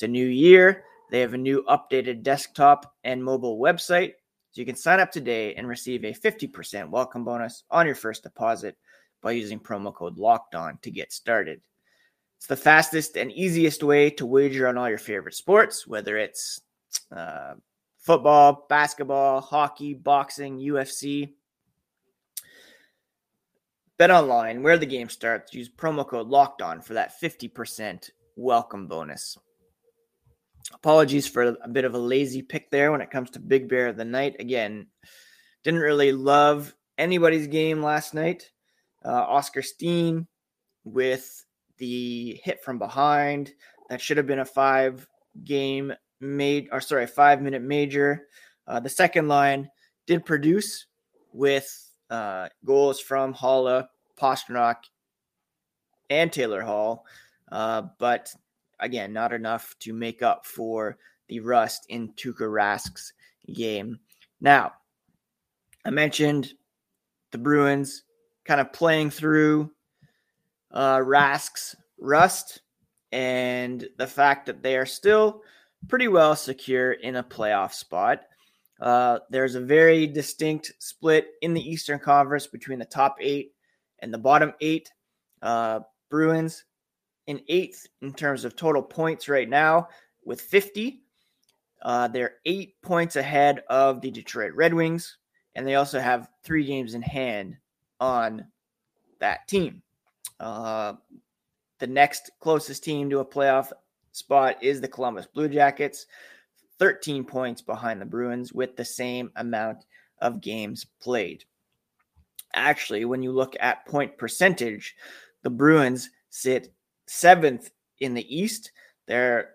It's 0.00 0.04
a 0.04 0.08
new 0.08 0.28
year. 0.28 0.84
They 1.10 1.20
have 1.20 1.34
a 1.34 1.36
new 1.36 1.62
updated 1.64 2.22
desktop 2.22 2.94
and 3.04 3.22
mobile 3.22 3.58
website. 3.60 4.12
So 4.50 4.62
you 4.62 4.64
can 4.64 4.74
sign 4.74 4.98
up 4.98 5.12
today 5.12 5.54
and 5.56 5.68
receive 5.68 6.04
a 6.04 6.14
50% 6.14 6.88
welcome 6.88 7.22
bonus 7.22 7.64
on 7.70 7.84
your 7.84 7.94
first 7.94 8.22
deposit 8.22 8.78
by 9.20 9.32
using 9.32 9.60
promo 9.60 9.94
code 9.94 10.16
Locked 10.16 10.54
On 10.54 10.78
to 10.80 10.90
get 10.90 11.12
started. 11.12 11.60
It's 12.38 12.46
the 12.46 12.56
fastest 12.56 13.18
and 13.18 13.30
easiest 13.30 13.82
way 13.82 14.08
to 14.12 14.24
wager 14.24 14.66
on 14.68 14.78
all 14.78 14.88
your 14.88 14.96
favorite 14.96 15.34
sports, 15.34 15.86
whether 15.86 16.16
it's 16.16 16.62
uh, 17.14 17.56
football, 17.98 18.64
basketball, 18.70 19.42
hockey, 19.42 19.92
boxing, 19.92 20.60
UFC. 20.60 21.34
Bet 23.98 24.10
online, 24.10 24.62
where 24.62 24.78
the 24.78 24.86
game 24.86 25.10
starts, 25.10 25.52
use 25.52 25.68
promo 25.68 26.08
code 26.08 26.28
Locked 26.28 26.62
On 26.62 26.80
for 26.80 26.94
that 26.94 27.20
50% 27.20 28.08
welcome 28.36 28.86
bonus. 28.86 29.36
Apologies 30.72 31.26
for 31.26 31.56
a 31.62 31.68
bit 31.68 31.84
of 31.84 31.94
a 31.94 31.98
lazy 31.98 32.42
pick 32.42 32.70
there 32.70 32.92
when 32.92 33.00
it 33.00 33.10
comes 33.10 33.30
to 33.30 33.40
Big 33.40 33.68
Bear 33.68 33.88
of 33.88 33.96
the 33.96 34.04
night. 34.04 34.36
Again, 34.38 34.86
didn't 35.64 35.80
really 35.80 36.12
love 36.12 36.74
anybody's 36.96 37.46
game 37.46 37.82
last 37.82 38.14
night. 38.14 38.50
Uh, 39.04 39.24
Oskar 39.24 39.62
Steen 39.62 40.26
with 40.84 41.44
the 41.78 42.40
hit 42.44 42.62
from 42.62 42.78
behind. 42.78 43.52
That 43.88 44.00
should 44.00 44.16
have 44.16 44.26
been 44.26 44.38
a 44.38 44.44
five 44.44 45.06
game 45.44 45.92
made 46.20 46.68
or 46.70 46.80
sorry, 46.80 47.06
five 47.06 47.42
minute 47.42 47.62
major. 47.62 48.28
Uh, 48.66 48.80
the 48.80 48.88
second 48.88 49.28
line 49.28 49.68
did 50.06 50.24
produce 50.24 50.86
with 51.32 51.68
uh, 52.10 52.48
goals 52.64 53.00
from 53.00 53.34
Haula, 53.34 53.88
Pastrnak, 54.18 54.76
and 56.08 56.32
Taylor 56.32 56.62
Hall, 56.62 57.06
uh, 57.50 57.82
but 57.98 58.32
again, 58.80 59.12
not 59.12 59.32
enough 59.32 59.76
to 59.80 59.92
make 59.92 60.22
up 60.22 60.44
for 60.44 60.98
the 61.28 61.40
rust 61.40 61.86
in 61.88 62.12
Tuukka 62.14 62.50
Rask's 62.52 63.12
game. 63.52 63.98
Now, 64.40 64.72
I 65.84 65.90
mentioned 65.90 66.52
the 67.30 67.38
Bruins 67.38 68.02
kind 68.44 68.60
of 68.60 68.72
playing 68.72 69.10
through 69.10 69.70
uh, 70.72 71.00
Rask's 71.04 71.76
rust 71.98 72.62
and 73.12 73.88
the 73.98 74.06
fact 74.06 74.46
that 74.46 74.62
they 74.62 74.76
are 74.76 74.86
still 74.86 75.42
pretty 75.88 76.08
well 76.08 76.36
secure 76.36 76.92
in 76.92 77.16
a 77.16 77.22
playoff 77.22 77.72
spot. 77.72 78.22
Uh, 78.80 79.18
there's 79.30 79.54
a 79.54 79.60
very 79.60 80.06
distinct 80.06 80.72
split 80.78 81.28
in 81.42 81.54
the 81.54 81.60
Eastern 81.60 81.98
Conference 81.98 82.46
between 82.46 82.78
the 82.78 82.84
top 82.84 83.16
eight 83.20 83.52
and 84.00 84.12
the 84.12 84.18
bottom 84.18 84.52
eight. 84.60 84.90
Uh, 85.42 85.80
Bruins 86.10 86.64
in 87.30 87.40
eighth 87.48 87.86
in 88.02 88.12
terms 88.12 88.44
of 88.44 88.56
total 88.56 88.82
points 88.82 89.28
right 89.28 89.48
now 89.48 89.86
with 90.24 90.40
50. 90.40 91.00
Uh, 91.80 92.08
they're 92.08 92.34
eight 92.44 92.74
points 92.82 93.14
ahead 93.14 93.62
of 93.70 94.00
the 94.00 94.10
Detroit 94.10 94.52
Red 94.52 94.74
Wings, 94.74 95.16
and 95.54 95.66
they 95.66 95.76
also 95.76 96.00
have 96.00 96.28
three 96.42 96.64
games 96.64 96.94
in 96.94 97.02
hand 97.02 97.56
on 98.00 98.44
that 99.20 99.46
team. 99.46 99.80
Uh, 100.40 100.94
the 101.78 101.86
next 101.86 102.32
closest 102.40 102.82
team 102.82 103.08
to 103.08 103.20
a 103.20 103.24
playoff 103.24 103.70
spot 104.10 104.60
is 104.60 104.80
the 104.80 104.88
Columbus 104.88 105.26
Blue 105.26 105.48
Jackets, 105.48 106.06
13 106.80 107.24
points 107.24 107.62
behind 107.62 108.00
the 108.00 108.06
Bruins 108.06 108.52
with 108.52 108.76
the 108.76 108.84
same 108.84 109.30
amount 109.36 109.84
of 110.20 110.40
games 110.40 110.84
played. 111.00 111.44
Actually, 112.54 113.04
when 113.04 113.22
you 113.22 113.30
look 113.30 113.54
at 113.60 113.86
point 113.86 114.18
percentage, 114.18 114.96
the 115.42 115.50
Bruins 115.50 116.10
sit 116.28 116.74
seventh 117.10 117.70
in 117.98 118.14
the 118.14 118.36
East. 118.36 118.72
They're 119.06 119.54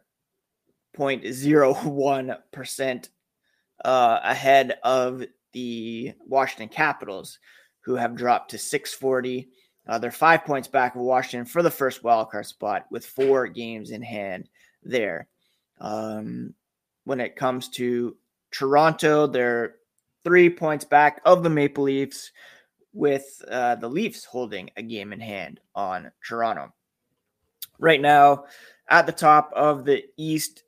0.01% 0.98 3.10
uh, 3.84 4.20
ahead 4.24 4.78
of 4.84 5.24
the 5.54 6.14
Washington 6.28 6.70
Capitals, 6.70 7.40
who 7.82 7.96
have 7.96 8.16
dropped 8.16 8.52
to 8.52 8.58
640 8.58 9.50
uh, 9.88 10.00
they're 10.00 10.12
five 10.12 10.46
points 10.46 10.68
back 10.68 10.96
of 10.96 11.02
Washington 11.02 11.46
for 11.46 11.62
the 11.62 11.72
first 11.72 12.04
wildcard 12.04 12.46
spot 12.46 12.86
with 12.90 13.06
four 13.06 13.48
games 13.48 13.92
in 13.92 14.02
hand 14.02 14.50
there. 14.84 15.28
Um, 15.80 16.54
when 17.04 17.20
it 17.20 17.36
comes 17.36 17.70
to 17.70 18.18
Toronto, 18.52 19.28
they're 19.28 19.76
three 20.24 20.50
points 20.50 20.86
back 20.86 21.22
of 21.24 21.44
the 21.44 21.50
Maple 21.50 21.84
Leafs, 21.84 22.32
with 22.94 23.44
uh, 23.50 23.76
the 23.76 23.90
Leafs 23.90 24.24
holding 24.24 24.72
a 24.78 24.82
game 24.82 25.14
in 25.14 25.20
hand 25.20 25.60
on 25.76 26.12
Toronto. 26.26 26.74
Right 27.80 28.02
now, 28.02 28.46
at 28.90 29.06
the 29.06 29.12
top 29.12 29.52
of 29.54 29.86
the 29.86 30.04
East, 30.18 30.64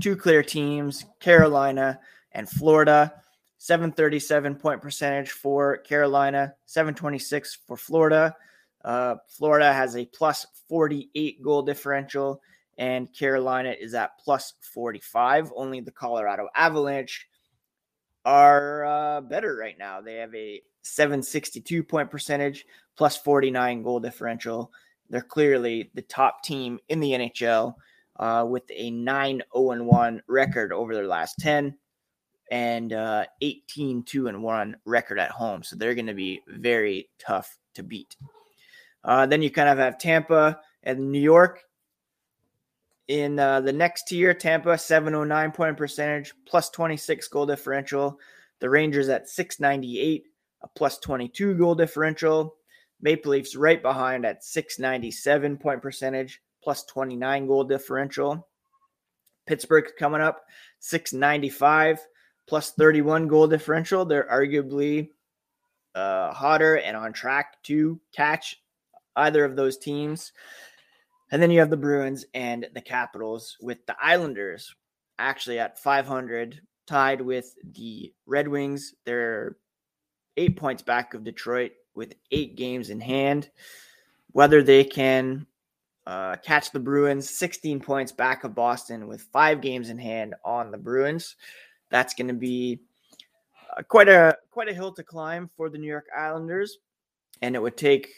two 0.00 0.16
clear 0.16 0.42
teams 0.42 1.04
Carolina 1.20 2.00
and 2.32 2.48
Florida. 2.48 3.14
737 3.58 4.54
point 4.54 4.80
percentage 4.80 5.32
for 5.32 5.76
Carolina, 5.76 6.54
726 6.64 7.58
for 7.66 7.76
Florida. 7.76 8.34
Uh, 8.82 9.16
Florida 9.28 9.70
has 9.70 9.96
a 9.96 10.06
plus 10.06 10.46
48 10.70 11.42
goal 11.42 11.60
differential, 11.60 12.40
and 12.78 13.12
Carolina 13.12 13.74
is 13.78 13.92
at 13.92 14.18
plus 14.18 14.54
45. 14.72 15.52
Only 15.54 15.80
the 15.80 15.90
Colorado 15.90 16.48
Avalanche 16.54 17.28
are 18.24 18.84
uh, 18.86 19.20
better 19.20 19.54
right 19.56 19.76
now. 19.78 20.00
They 20.00 20.14
have 20.14 20.34
a 20.34 20.62
762 20.80 21.82
point 21.82 22.10
percentage, 22.10 22.64
plus 22.96 23.18
49 23.18 23.82
goal 23.82 24.00
differential. 24.00 24.72
They're 25.10 25.20
clearly 25.20 25.90
the 25.94 26.02
top 26.02 26.42
team 26.42 26.78
in 26.88 27.00
the 27.00 27.12
NHL 27.12 27.74
uh, 28.18 28.46
with 28.48 28.64
a 28.74 28.90
9 28.90 29.42
0 29.54 29.84
1 29.84 30.22
record 30.28 30.72
over 30.72 30.94
their 30.94 31.06
last 31.06 31.38
10 31.40 31.76
and 32.50 32.92
uh, 32.92 33.24
18 33.40 34.04
2 34.04 34.40
1 34.40 34.76
record 34.84 35.18
at 35.18 35.30
home. 35.30 35.62
So 35.62 35.76
they're 35.76 35.94
going 35.94 36.06
to 36.06 36.14
be 36.14 36.40
very 36.46 37.10
tough 37.18 37.58
to 37.74 37.82
beat. 37.82 38.16
Uh, 39.04 39.26
then 39.26 39.42
you 39.42 39.50
kind 39.50 39.68
of 39.68 39.78
have 39.78 39.98
Tampa 39.98 40.60
and 40.82 41.10
New 41.10 41.20
York 41.20 41.64
in 43.08 43.38
uh, 43.38 43.60
the 43.60 43.72
next 43.72 44.08
tier. 44.08 44.34
Tampa 44.34 44.78
709 44.78 45.52
point 45.52 45.76
percentage 45.76 46.32
plus 46.46 46.70
26 46.70 47.26
goal 47.28 47.46
differential. 47.46 48.18
The 48.60 48.68
Rangers 48.68 49.08
at 49.08 49.28
698, 49.28 50.24
a 50.62 50.68
plus 50.68 50.98
22 50.98 51.54
goal 51.54 51.74
differential. 51.74 52.56
Maple 53.02 53.32
Leafs 53.32 53.56
right 53.56 53.82
behind 53.82 54.24
at 54.24 54.44
697 54.44 55.56
point 55.56 55.82
percentage 55.82 56.40
plus 56.62 56.84
29 56.84 57.46
goal 57.46 57.64
differential. 57.64 58.46
Pittsburgh 59.46 59.84
coming 59.98 60.20
up 60.20 60.44
695 60.80 62.06
plus 62.46 62.72
31 62.72 63.28
goal 63.28 63.46
differential. 63.46 64.04
They're 64.04 64.28
arguably 64.30 65.10
uh, 65.94 66.32
hotter 66.32 66.76
and 66.76 66.96
on 66.96 67.12
track 67.12 67.62
to 67.64 68.00
catch 68.14 68.62
either 69.16 69.44
of 69.44 69.56
those 69.56 69.78
teams. 69.78 70.32
And 71.32 71.40
then 71.42 71.50
you 71.50 71.60
have 71.60 71.70
the 71.70 71.76
Bruins 71.76 72.24
and 72.34 72.66
the 72.74 72.80
Capitals 72.80 73.56
with 73.60 73.84
the 73.86 73.96
Islanders 74.00 74.74
actually 75.18 75.58
at 75.58 75.78
500, 75.78 76.60
tied 76.86 77.20
with 77.20 77.54
the 77.62 78.12
Red 78.26 78.48
Wings. 78.48 78.94
They're 79.04 79.56
eight 80.36 80.56
points 80.56 80.82
back 80.82 81.14
of 81.14 81.24
Detroit 81.24 81.72
with 82.00 82.14
eight 82.30 82.56
games 82.56 82.88
in 82.88 82.98
hand. 82.98 83.50
Whether 84.32 84.62
they 84.62 84.84
can 84.84 85.46
uh, 86.06 86.36
catch 86.36 86.72
the 86.72 86.80
Bruins 86.80 87.28
16 87.28 87.78
points 87.80 88.10
back 88.10 88.42
of 88.42 88.54
Boston 88.54 89.06
with 89.06 89.20
five 89.20 89.60
games 89.60 89.90
in 89.90 89.98
hand 89.98 90.34
on 90.42 90.70
the 90.70 90.78
Bruins. 90.78 91.36
That's 91.90 92.14
going 92.14 92.28
to 92.28 92.34
be 92.34 92.80
uh, 93.76 93.82
quite 93.82 94.08
a 94.08 94.38
quite 94.50 94.70
a 94.70 94.74
hill 94.74 94.92
to 94.94 95.02
climb 95.02 95.50
for 95.56 95.68
the 95.68 95.76
New 95.76 95.86
York 95.86 96.06
Islanders, 96.16 96.78
and 97.42 97.54
it 97.54 97.60
would 97.60 97.76
take 97.76 98.08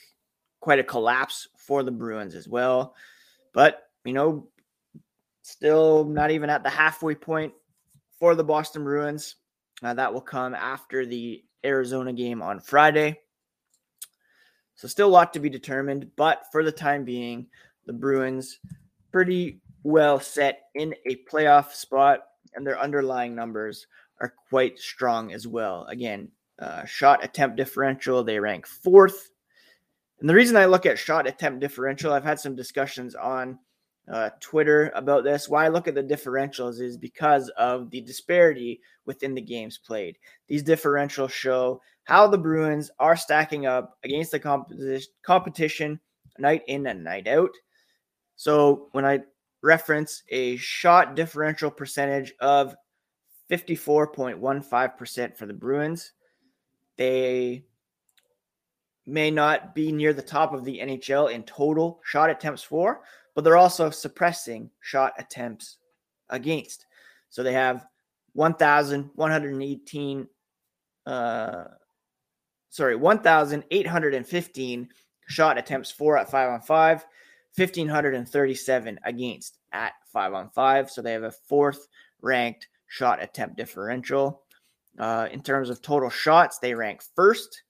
quite 0.60 0.78
a 0.78 0.84
collapse 0.84 1.48
for 1.56 1.82
the 1.82 1.90
Bruins 1.90 2.36
as 2.36 2.46
well. 2.46 2.94
But 3.52 3.88
you 4.04 4.12
know, 4.12 4.46
still 5.42 6.04
not 6.04 6.30
even 6.30 6.50
at 6.50 6.62
the 6.62 6.70
halfway 6.70 7.16
point 7.16 7.52
for 8.18 8.36
the 8.36 8.44
Boston 8.44 8.84
Bruins. 8.84 9.34
Uh, 9.82 9.94
that 9.94 10.14
will 10.14 10.20
come 10.20 10.54
after 10.54 11.04
the 11.04 11.42
Arizona 11.64 12.12
game 12.12 12.40
on 12.40 12.60
Friday. 12.60 13.18
So 14.82 14.88
still 14.88 15.06
a 15.06 15.10
lot 15.10 15.32
to 15.34 15.38
be 15.38 15.48
determined, 15.48 16.10
but 16.16 16.42
for 16.50 16.64
the 16.64 16.72
time 16.72 17.04
being, 17.04 17.46
the 17.86 17.92
Bruins 17.92 18.58
pretty 19.12 19.60
well 19.84 20.18
set 20.18 20.62
in 20.74 20.92
a 21.06 21.20
playoff 21.30 21.70
spot, 21.70 22.24
and 22.56 22.66
their 22.66 22.80
underlying 22.80 23.32
numbers 23.32 23.86
are 24.20 24.34
quite 24.48 24.80
strong 24.80 25.32
as 25.32 25.46
well. 25.46 25.86
Again, 25.88 26.26
uh, 26.58 26.84
shot 26.84 27.22
attempt 27.22 27.56
differential, 27.56 28.24
they 28.24 28.40
rank 28.40 28.66
fourth. 28.66 29.30
And 30.18 30.28
the 30.28 30.34
reason 30.34 30.56
I 30.56 30.64
look 30.64 30.84
at 30.84 30.98
shot 30.98 31.28
attempt 31.28 31.60
differential, 31.60 32.12
I've 32.12 32.24
had 32.24 32.40
some 32.40 32.56
discussions 32.56 33.14
on 33.14 33.60
uh, 34.10 34.30
Twitter 34.40 34.90
about 34.96 35.22
this. 35.22 35.48
Why 35.48 35.64
I 35.64 35.68
look 35.68 35.86
at 35.86 35.94
the 35.94 36.02
differentials 36.02 36.80
is 36.80 36.96
because 36.96 37.50
of 37.50 37.88
the 37.90 38.00
disparity 38.00 38.80
within 39.06 39.32
the 39.32 39.42
games 39.42 39.78
played. 39.78 40.18
These 40.48 40.64
differentials 40.64 41.30
show 41.30 41.80
how 42.04 42.26
the 42.26 42.38
Bruins 42.38 42.90
are 42.98 43.16
stacking 43.16 43.66
up 43.66 43.98
against 44.04 44.32
the 44.32 44.40
comp- 44.40 44.72
competition 45.22 46.00
night 46.38 46.62
in 46.66 46.86
and 46.86 47.04
night 47.04 47.28
out. 47.28 47.50
So 48.36 48.88
when 48.92 49.04
I 49.04 49.20
reference 49.62 50.22
a 50.30 50.56
shot 50.56 51.14
differential 51.14 51.70
percentage 51.70 52.32
of 52.40 52.74
54.15% 53.50 55.36
for 55.36 55.46
the 55.46 55.52
Bruins, 55.52 56.12
they 56.96 57.64
may 59.06 59.30
not 59.30 59.74
be 59.74 59.92
near 59.92 60.12
the 60.12 60.22
top 60.22 60.52
of 60.52 60.64
the 60.64 60.78
NHL 60.78 61.32
in 61.32 61.42
total 61.42 62.00
shot 62.04 62.30
attempts 62.30 62.62
for, 62.62 63.02
but 63.34 63.44
they're 63.44 63.56
also 63.56 63.90
suppressing 63.90 64.70
shot 64.80 65.12
attempts 65.18 65.78
against. 66.30 66.86
So 67.30 67.42
they 67.42 67.52
have 67.52 67.86
1,118, 68.34 70.28
uh, 71.06 71.64
sorry, 72.72 72.96
1,815 72.96 74.88
shot 75.28 75.58
attempts 75.58 75.90
for 75.90 76.16
at 76.16 76.30
five 76.30 76.50
on 76.50 76.60
five, 76.62 77.04
1,537 77.56 78.98
against 79.04 79.58
at 79.72 79.92
five 80.06 80.32
on 80.32 80.48
five. 80.50 80.90
So 80.90 81.02
they 81.02 81.12
have 81.12 81.22
a 81.22 81.30
fourth 81.30 81.86
ranked 82.22 82.66
shot 82.88 83.22
attempt 83.22 83.56
differential. 83.56 84.42
Uh, 84.98 85.28
in 85.30 85.42
terms 85.42 85.70
of 85.70 85.80
total 85.82 86.10
shots, 86.10 86.58
they 86.58 86.74
rank 86.74 87.02
first 87.14 87.62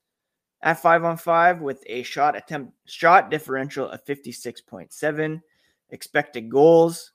at 0.62 0.80
five 0.80 1.04
on 1.04 1.16
five 1.16 1.60
with 1.60 1.82
a 1.86 2.04
shot 2.04 2.36
attempt 2.36 2.72
shot 2.86 3.28
differential 3.30 3.88
of 3.88 4.04
56.7 4.04 5.40
expected 5.90 6.48
goals. 6.48 7.10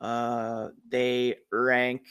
Uh, 0.00 0.68
they 0.88 1.36
rank 1.50 2.06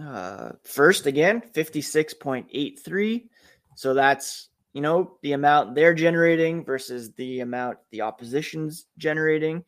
uh, 0.00 0.52
first 0.64 1.06
again, 1.06 1.42
56.83. 1.54 3.28
So 3.74 3.94
that's, 3.94 4.48
you 4.72 4.80
know, 4.80 5.18
the 5.22 5.32
amount 5.32 5.74
they're 5.74 5.94
generating 5.94 6.64
versus 6.64 7.12
the 7.12 7.40
amount 7.40 7.78
the 7.90 8.02
opposition's 8.02 8.86
generating. 8.98 9.64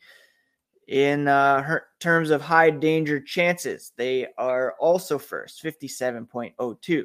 In 0.88 1.28
uh, 1.28 1.78
terms 1.98 2.30
of 2.30 2.42
high 2.42 2.68
danger 2.70 3.18
chances, 3.18 3.92
they 3.96 4.26
are 4.36 4.74
also 4.78 5.18
first, 5.18 5.62
57.02. 5.64 7.04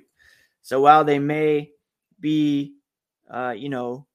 So 0.62 0.82
while 0.82 1.06
they 1.06 1.18
may 1.18 1.72
be, 2.20 2.74
uh, 3.30 3.54
you 3.58 3.70
know, 3.70 4.06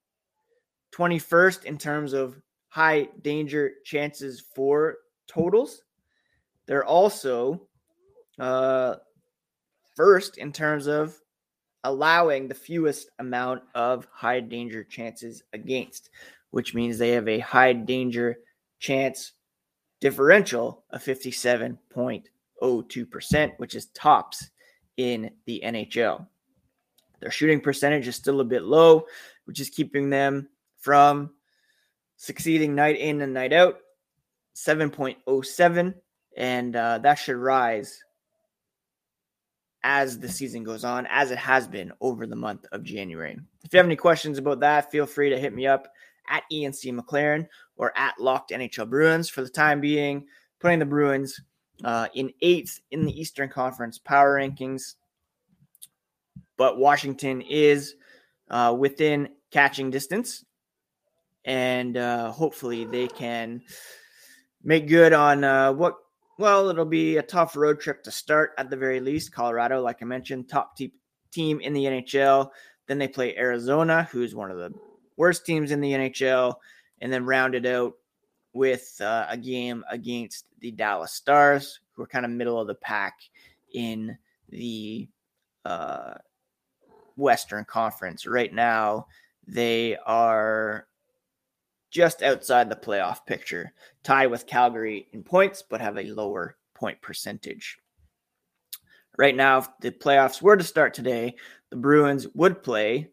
21st 0.95 1.65
in 1.65 1.79
terms 1.79 2.13
of 2.13 2.41
high 2.69 3.09
danger 3.23 3.75
chances 3.85 4.41
for 4.55 4.97
totals. 5.27 5.83
They're 6.67 6.85
also 6.85 7.69
uh, 8.39 8.97
first 9.95 10.39
in 10.39 10.53
terms 10.53 10.87
of 10.87 11.17
allowing 11.85 12.49
the 12.49 12.55
fewest 12.55 13.11
amount 13.19 13.63
of 13.75 14.09
high 14.11 14.41
danger 14.41 14.83
chances 14.83 15.43
against, 15.53 16.09
which 16.51 16.75
means 16.75 16.99
they 16.99 17.11
have 17.11 17.29
a 17.29 17.39
high 17.39 17.73
danger 17.73 18.39
chance 18.79 19.33
differential 20.01 20.83
of 20.91 21.03
57.02%, 21.03 23.53
which 23.59 23.75
is 23.75 23.87
tops 23.87 24.51
in 24.97 25.31
the 25.47 25.63
NHL. 25.65 26.27
Their 27.21 27.31
shooting 27.31 27.61
percentage 27.61 28.09
is 28.09 28.17
still 28.17 28.41
a 28.41 28.45
bit 28.45 28.65
low, 28.65 29.07
which 29.45 29.61
is 29.61 29.71
keeping 29.71 30.11
them 30.11 30.49
from 30.79 31.31
succeeding 32.17 32.75
night 32.75 32.99
in 32.99 33.23
and 33.23 33.33
night 33.33 33.53
out, 33.53 33.79
7.07. 34.57 35.95
And 36.37 36.77
uh, 36.77 36.99
that 36.99 37.15
should 37.15 37.37
rise 37.37 38.03
as 39.85 40.19
the 40.19 40.29
season 40.29 40.65
goes 40.65 40.83
on, 40.83 41.07
as 41.11 41.31
it 41.31 41.39
has 41.39 41.69
been 41.69 41.93
over 42.01 42.27
the 42.27 42.35
month 42.35 42.65
of 42.73 42.83
January. 42.83 43.39
If 43.63 43.73
you 43.73 43.77
have 43.77 43.87
any 43.87 43.97
questions 43.97 44.39
about 44.39 44.61
that, 44.61 44.91
feel 44.91 45.07
free 45.07 45.31
to 45.31 45.39
hit 45.39 45.55
me 45.55 45.67
up 45.67 45.87
at 46.29 46.43
Ian 46.51 46.73
C. 46.73 46.91
McLaren 46.91 47.47
or 47.77 47.97
at 47.97 48.19
Locked 48.19 48.51
NHL 48.51 48.89
Bruins. 48.89 49.29
For 49.29 49.43
the 49.43 49.49
time 49.49 49.81
being, 49.81 50.27
putting 50.59 50.79
the 50.79 50.87
Bruins 50.87 51.39
uh, 51.85 52.09
in 52.15 52.33
eighth 52.41 52.81
in 52.91 53.05
the 53.05 53.21
Eastern 53.21 53.51
Conference 53.51 53.99
power 53.99 54.41
rankings. 54.41 54.95
But 56.57 56.79
Washington 56.79 57.43
is 57.43 57.95
uh, 58.51 58.75
within 58.77 59.29
catching 59.51 59.91
distance 59.91 60.45
and 61.45 61.97
uh, 61.97 62.31
hopefully 62.31 62.85
they 62.85 63.07
can 63.07 63.61
make 64.63 64.89
good 64.89 65.13
on 65.13 65.45
uh, 65.45 65.73
what. 65.73 65.97
Well, 66.37 66.69
it'll 66.69 66.85
be 66.85 67.17
a 67.17 67.23
tough 67.23 67.57
road 67.57 67.81
trip 67.81 68.03
to 68.05 68.11
start 68.11 68.53
at 68.59 68.69
the 68.69 68.77
very 68.77 68.99
least. 68.99 69.33
Colorado, 69.33 69.81
like 69.81 70.03
I 70.03 70.05
mentioned, 70.05 70.49
top 70.49 70.77
te- 70.77 70.93
team 71.31 71.61
in 71.61 71.73
the 71.73 71.85
NHL. 71.85 72.51
Then 72.87 72.99
they 72.99 73.09
play 73.09 73.37
Arizona, 73.37 74.09
who's 74.11 74.35
one 74.35 74.51
of 74.51 74.59
the 74.59 74.73
worst 75.17 75.47
teams 75.47 75.71
in 75.71 75.81
the 75.81 75.93
NHL, 75.93 76.55
and 77.01 77.13
then 77.13 77.25
rounded 77.25 77.67
out 77.67 77.95
with 78.53 79.01
uh, 79.01 79.27
a 79.29 79.37
game 79.37 79.85
against 79.91 80.47
the 80.59 80.73
Dallas 80.73 81.13
Stars, 81.13 81.81
who 81.93 82.03
are 82.03 82.09
kind 82.09 82.25
of 82.25 82.33
middle 82.33 82.61
of 82.61 82.67
the 82.67 82.75
pack 82.75 83.15
in 83.73 84.19
the 84.49 85.09
uh, 85.65 86.15
Western 87.17 87.65
Conference. 87.65 88.27
Right 88.27 88.53
now, 88.53 89.07
they 89.47 89.97
are 90.05 90.89
just 91.95 92.25
outside 92.25 92.69
the 92.69 92.75
playoff 92.75 93.25
picture, 93.25 93.73
tie 94.03 94.27
with 94.27 94.49
Calgary 94.49 95.07
in 95.13 95.23
points, 95.23 95.63
but 95.63 95.81
have 95.81 95.97
a 95.97 96.11
lower 96.13 96.57
point 96.75 97.01
percentage. 97.01 97.79
Right 99.17 99.37
now, 99.37 99.59
if 99.59 99.69
the 99.81 99.93
playoffs 99.93 100.43
were 100.43 100.57
to 100.57 100.65
start 100.65 100.93
today, 100.93 101.37
the 101.71 101.77
Bruins 101.77 102.27
would 102.35 102.65
play 102.65 103.11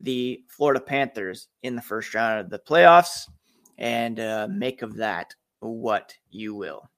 the 0.00 0.44
Florida 0.48 0.80
Panthers 0.80 1.48
in 1.64 1.74
the 1.74 1.82
first 1.82 2.14
round 2.14 2.40
of 2.40 2.50
the 2.50 2.58
playoffs, 2.60 3.28
and 3.78 4.20
uh, 4.20 4.46
make 4.48 4.82
of 4.82 4.94
that 4.96 5.34
what 5.58 6.14
you 6.30 6.54
will. 6.54 6.88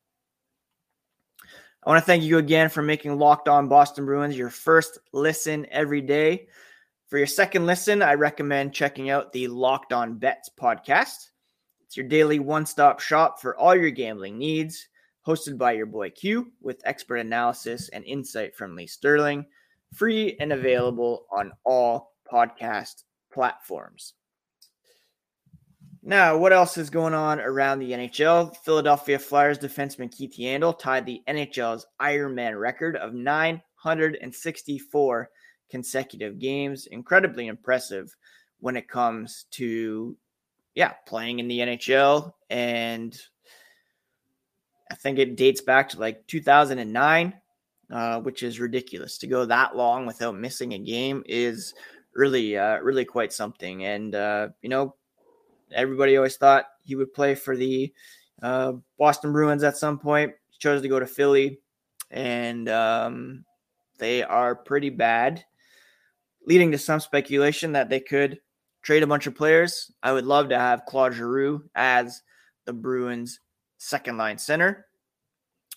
I 1.83 1.89
want 1.89 2.03
to 2.03 2.07
thank 2.07 2.25
you 2.25 2.37
again 2.37 2.69
for 2.69 2.83
making 2.83 3.19
Locked 3.19 3.49
On 3.49 3.69
Boston 3.69 4.05
Bruins 4.05 4.37
your 4.37 4.51
first 4.51 4.99
listen 5.15 5.67
every 5.71 6.03
day. 6.03 6.49
For 7.09 7.19
your 7.19 7.27
second 7.29 7.67
listen, 7.67 8.03
I 8.03 8.15
recommend 8.15 8.75
checking 8.75 9.11
out 9.11 9.33
the 9.33 9.47
Locked 9.47 9.93
On 9.93 10.19
Bets 10.19 10.51
podcast. 10.61 11.31
It's 11.85 11.97
your 11.97 12.09
daily 12.09 12.41
one 12.41 12.67
stop 12.67 12.99
shop 12.99 13.41
for 13.41 13.57
all 13.57 13.77
your 13.77 13.93
gambling 13.93 14.39
needs, 14.39 14.89
hosted 15.25 15.57
by 15.57 15.71
your 15.71 15.87
boy 15.87 16.11
Q 16.11 16.51
with 16.61 16.83
expert 16.85 17.19
analysis 17.19 17.89
and 17.91 18.05
insight 18.05 18.57
from 18.57 18.75
Lee 18.75 18.89
Sterling, 18.89 19.47
free 19.95 20.37
and 20.41 20.53
available 20.53 21.27
on 21.31 21.53
all 21.65 22.15
podcast 22.29 23.05
platforms. 23.33 24.15
Now, 26.03 26.37
what 26.37 26.53
else 26.53 26.77
is 26.77 26.91
going 26.91 27.15
on 27.15 27.39
around 27.39 27.79
the 27.79 27.93
NHL? 27.93 28.57
Philadelphia 28.65 29.21
Flyers 29.21 29.61
defenseman 29.61 30.11
Keith 30.11 30.35
Yandle 30.37 30.77
tied 30.77 31.07
the 31.07 31.23
NHL's 31.29 31.87
Ironman 32.03 32.59
record 32.59 32.97
of 32.97 33.15
964 33.15 35.31
consecutive 35.71 36.39
games. 36.39 36.87
Incredibly 36.87 37.47
impressive 37.47 38.15
when 38.61 38.77
it 38.77 38.89
comes 38.89 39.47
to, 39.53 40.17
yeah, 40.75 40.93
playing 41.07 41.39
in 41.39 41.49
the 41.49 41.61
NHL. 41.61 42.33
And 42.51 43.19
I 44.91 44.95
think 44.95 45.19
it 45.19 45.37
dates 45.37 45.61
back 45.61 45.89
to 45.91 46.01
like 46.01 46.27
2009, 46.27 47.35
uh, 47.91 48.21
which 48.21 48.43
is 48.43 48.61
ridiculous. 48.61 49.19
To 49.19 49.27
go 49.27 49.45
that 49.45 49.77
long 49.77 50.07
without 50.07 50.37
missing 50.37 50.75
a 50.75 50.79
game 50.79 51.23
is 51.27 51.75
really, 52.15 52.57
uh, 52.57 52.79
really 52.79 53.05
quite 53.05 53.33
something. 53.33 53.85
And, 53.85 54.15
uh, 54.15 54.49
you 54.63 54.69
know, 54.69 54.95
everybody 55.73 56.17
always 56.17 56.37
thought 56.37 56.67
he 56.85 56.95
would 56.95 57.13
play 57.13 57.35
for 57.35 57.57
the 57.57 57.93
uh, 58.43 58.73
Boston 58.99 59.33
Bruins 59.33 59.65
at 59.65 59.77
some 59.77 59.99
point. 59.99 60.33
He 60.49 60.59
chose 60.59 60.83
to 60.83 60.89
go 60.89 61.01
to 61.01 61.07
Philly, 61.07 61.61
and 62.11 62.69
um, 62.69 63.45
they 63.99 64.23
are 64.23 64.55
pretty 64.55 64.91
bad, 64.91 65.45
leading 66.47 66.71
to 66.73 66.79
some 66.79 67.01
speculation 67.01 67.73
that 67.73 67.91
they 67.91 68.01
could 68.01 68.41
trade 68.83 69.03
a 69.03 69.07
bunch 69.07 69.27
of 69.27 69.35
players. 69.35 69.93
I 70.03 70.13
would 70.13 70.27
love 70.27 70.49
to 70.51 70.59
have 70.59 70.87
Claude 70.87 71.15
Giroux 71.15 71.69
as 71.75 72.23
the 72.65 72.73
Bruins' 72.73 73.41
second 73.79 74.17
line 74.17 74.39
center. 74.39 74.87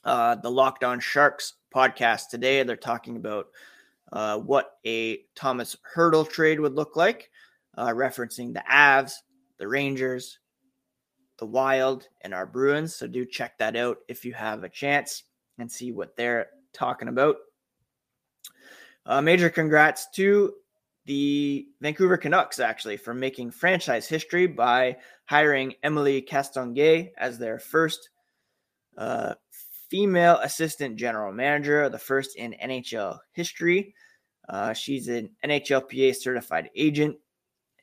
Uh, 0.04 0.36
the 0.36 0.52
Locked 0.52 0.84
On 0.84 1.00
Sharks 1.00 1.56
podcast 1.76 2.30
today, 2.30 2.64
they're 2.64 2.76
talking 2.76 3.18
about 3.18 3.48
uh, 4.14 4.38
what 4.38 4.78
a 4.86 5.20
Tomas 5.36 5.76
Hertl 5.96 6.30
trade 6.30 6.60
would 6.60 6.74
look 6.74 6.96
like, 6.96 7.30
uh, 7.78 7.90
referencing 7.90 8.54
the 8.54 8.64
Avs, 8.72 9.14
the 9.58 9.68
Rangers, 9.68 10.40
the 11.40 11.46
Wild, 11.46 12.08
and 12.22 12.34
our 12.34 12.46
Bruins. 12.46 12.96
So 12.96 13.08
do 13.08 13.26
check 13.26 13.58
that 13.58 13.76
out 13.76 13.98
if 14.08 14.24
you 14.24 14.34
have 14.34 14.64
a 14.64 14.70
chance 14.70 15.24
and 15.58 15.72
see 15.72 15.92
what 15.92 16.16
they're 16.16 16.48
talking 16.74 17.08
about. 17.08 17.38
Uh, 19.06 19.22
major 19.22 19.50
congrats 19.50 20.08
to 20.12 20.54
the 21.06 21.68
Vancouver 21.82 22.18
Canucks 22.18 22.60
actually 22.60 22.98
for 22.98 23.14
making 23.14 23.50
franchise 23.50 24.08
history 24.08 24.46
by 24.46 24.96
hiring 25.26 25.74
Emily 25.82 26.22
Castonguay 26.22 27.12
as 27.18 27.40
their 27.40 27.58
first 27.58 28.10
uh, 28.98 29.34
female 29.90 30.40
assistant 30.44 30.98
general 30.98 31.34
manager, 31.34 31.90
the 31.90 31.98
first 31.98 32.36
in 32.36 32.56
NHL 32.64 33.18
history. 33.32 33.96
Uh, 34.48 34.74
she's 34.74 35.08
an 35.08 35.30
NHLPA 35.44 36.16
certified 36.16 36.70
agent, 36.76 37.16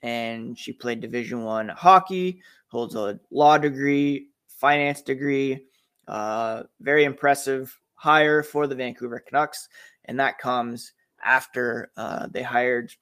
and 0.03 0.59
she 0.59 0.73
played 0.73 1.01
Division 1.01 1.43
One 1.43 1.69
hockey. 1.69 2.43
Holds 2.69 2.95
a 2.95 3.19
law 3.31 3.59
degree, 3.59 4.29
finance 4.47 5.03
degree. 5.03 5.67
Uh, 6.07 6.65
very 6.81 7.05
impressive 7.05 7.77
hire 7.95 8.43
for 8.43 8.67
the 8.67 8.75
Vancouver 8.75 9.19
Canucks, 9.19 9.69
and 10.05 10.19
that 10.21 10.39
comes 10.39 10.93
after 11.27 11.91
uh, 11.97 12.29
they 12.31 12.43
hired 12.43 12.93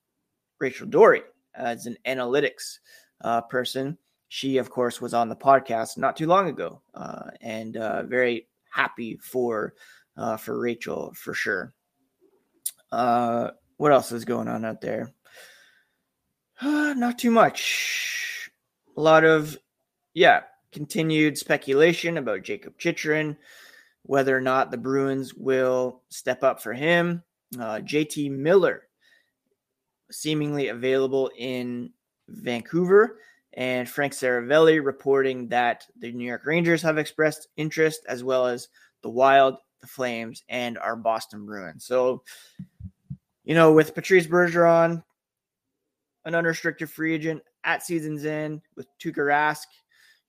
Rachel 0.58 0.88
Doerrie 0.88 1.22
as 1.54 1.86
an 1.86 1.96
analytics 2.06 2.78
uh, 3.20 3.42
person. 3.42 3.98
She, 4.28 4.56
of 4.56 4.70
course, 4.70 5.00
was 5.00 5.14
on 5.14 5.28
the 5.28 5.36
podcast 5.36 5.96
not 5.98 6.16
too 6.16 6.26
long 6.26 6.48
ago, 6.48 6.80
uh, 6.94 7.30
and 7.40 7.76
uh, 7.76 8.02
very 8.02 8.48
happy 8.72 9.16
for 9.22 9.74
uh, 10.16 10.36
for 10.36 10.58
Rachel 10.58 11.12
for 11.14 11.34
sure. 11.34 11.72
Uh, 12.90 13.50
what 13.76 13.92
else 13.92 14.10
is 14.10 14.24
going 14.24 14.48
on 14.48 14.64
out 14.64 14.80
there? 14.80 15.12
Not 16.62 17.18
too 17.18 17.30
much. 17.30 18.50
A 18.96 19.00
lot 19.00 19.24
of, 19.24 19.58
yeah, 20.14 20.42
continued 20.72 21.36
speculation 21.36 22.16
about 22.16 22.44
Jakob 22.44 22.78
Chychrun, 22.78 23.36
whether 24.02 24.36
or 24.36 24.40
not 24.40 24.70
the 24.70 24.78
Bruins 24.78 25.34
will 25.34 26.02
step 26.08 26.42
up 26.44 26.62
for 26.62 26.72
him. 26.72 27.22
Uh, 27.58 27.80
JT 27.80 28.30
Miller, 28.30 28.88
seemingly 30.10 30.68
available 30.68 31.30
in 31.36 31.90
Vancouver, 32.28 33.18
and 33.54 33.88
Frank 33.88 34.12
Seravalli 34.12 34.84
reporting 34.84 35.48
that 35.48 35.84
the 35.98 36.12
New 36.12 36.26
York 36.26 36.44
Rangers 36.44 36.82
have 36.82 36.98
expressed 36.98 37.48
interest, 37.56 38.00
as 38.08 38.24
well 38.24 38.46
as 38.46 38.68
the 39.02 39.10
Wild, 39.10 39.56
the 39.80 39.86
Flames, 39.86 40.42
and 40.48 40.78
our 40.78 40.96
Boston 40.96 41.46
Bruins. 41.46 41.84
So, 41.84 42.22
you 43.44 43.54
know, 43.54 43.72
with 43.72 43.94
Patrice 43.94 44.26
Bergeron, 44.26 45.02
an 46.24 46.34
unrestricted 46.34 46.90
free 46.90 47.14
agent 47.14 47.42
at 47.64 47.82
season's 47.82 48.24
end, 48.24 48.62
with 48.76 48.86
Tuukka 48.98 49.18
Rask, 49.18 49.66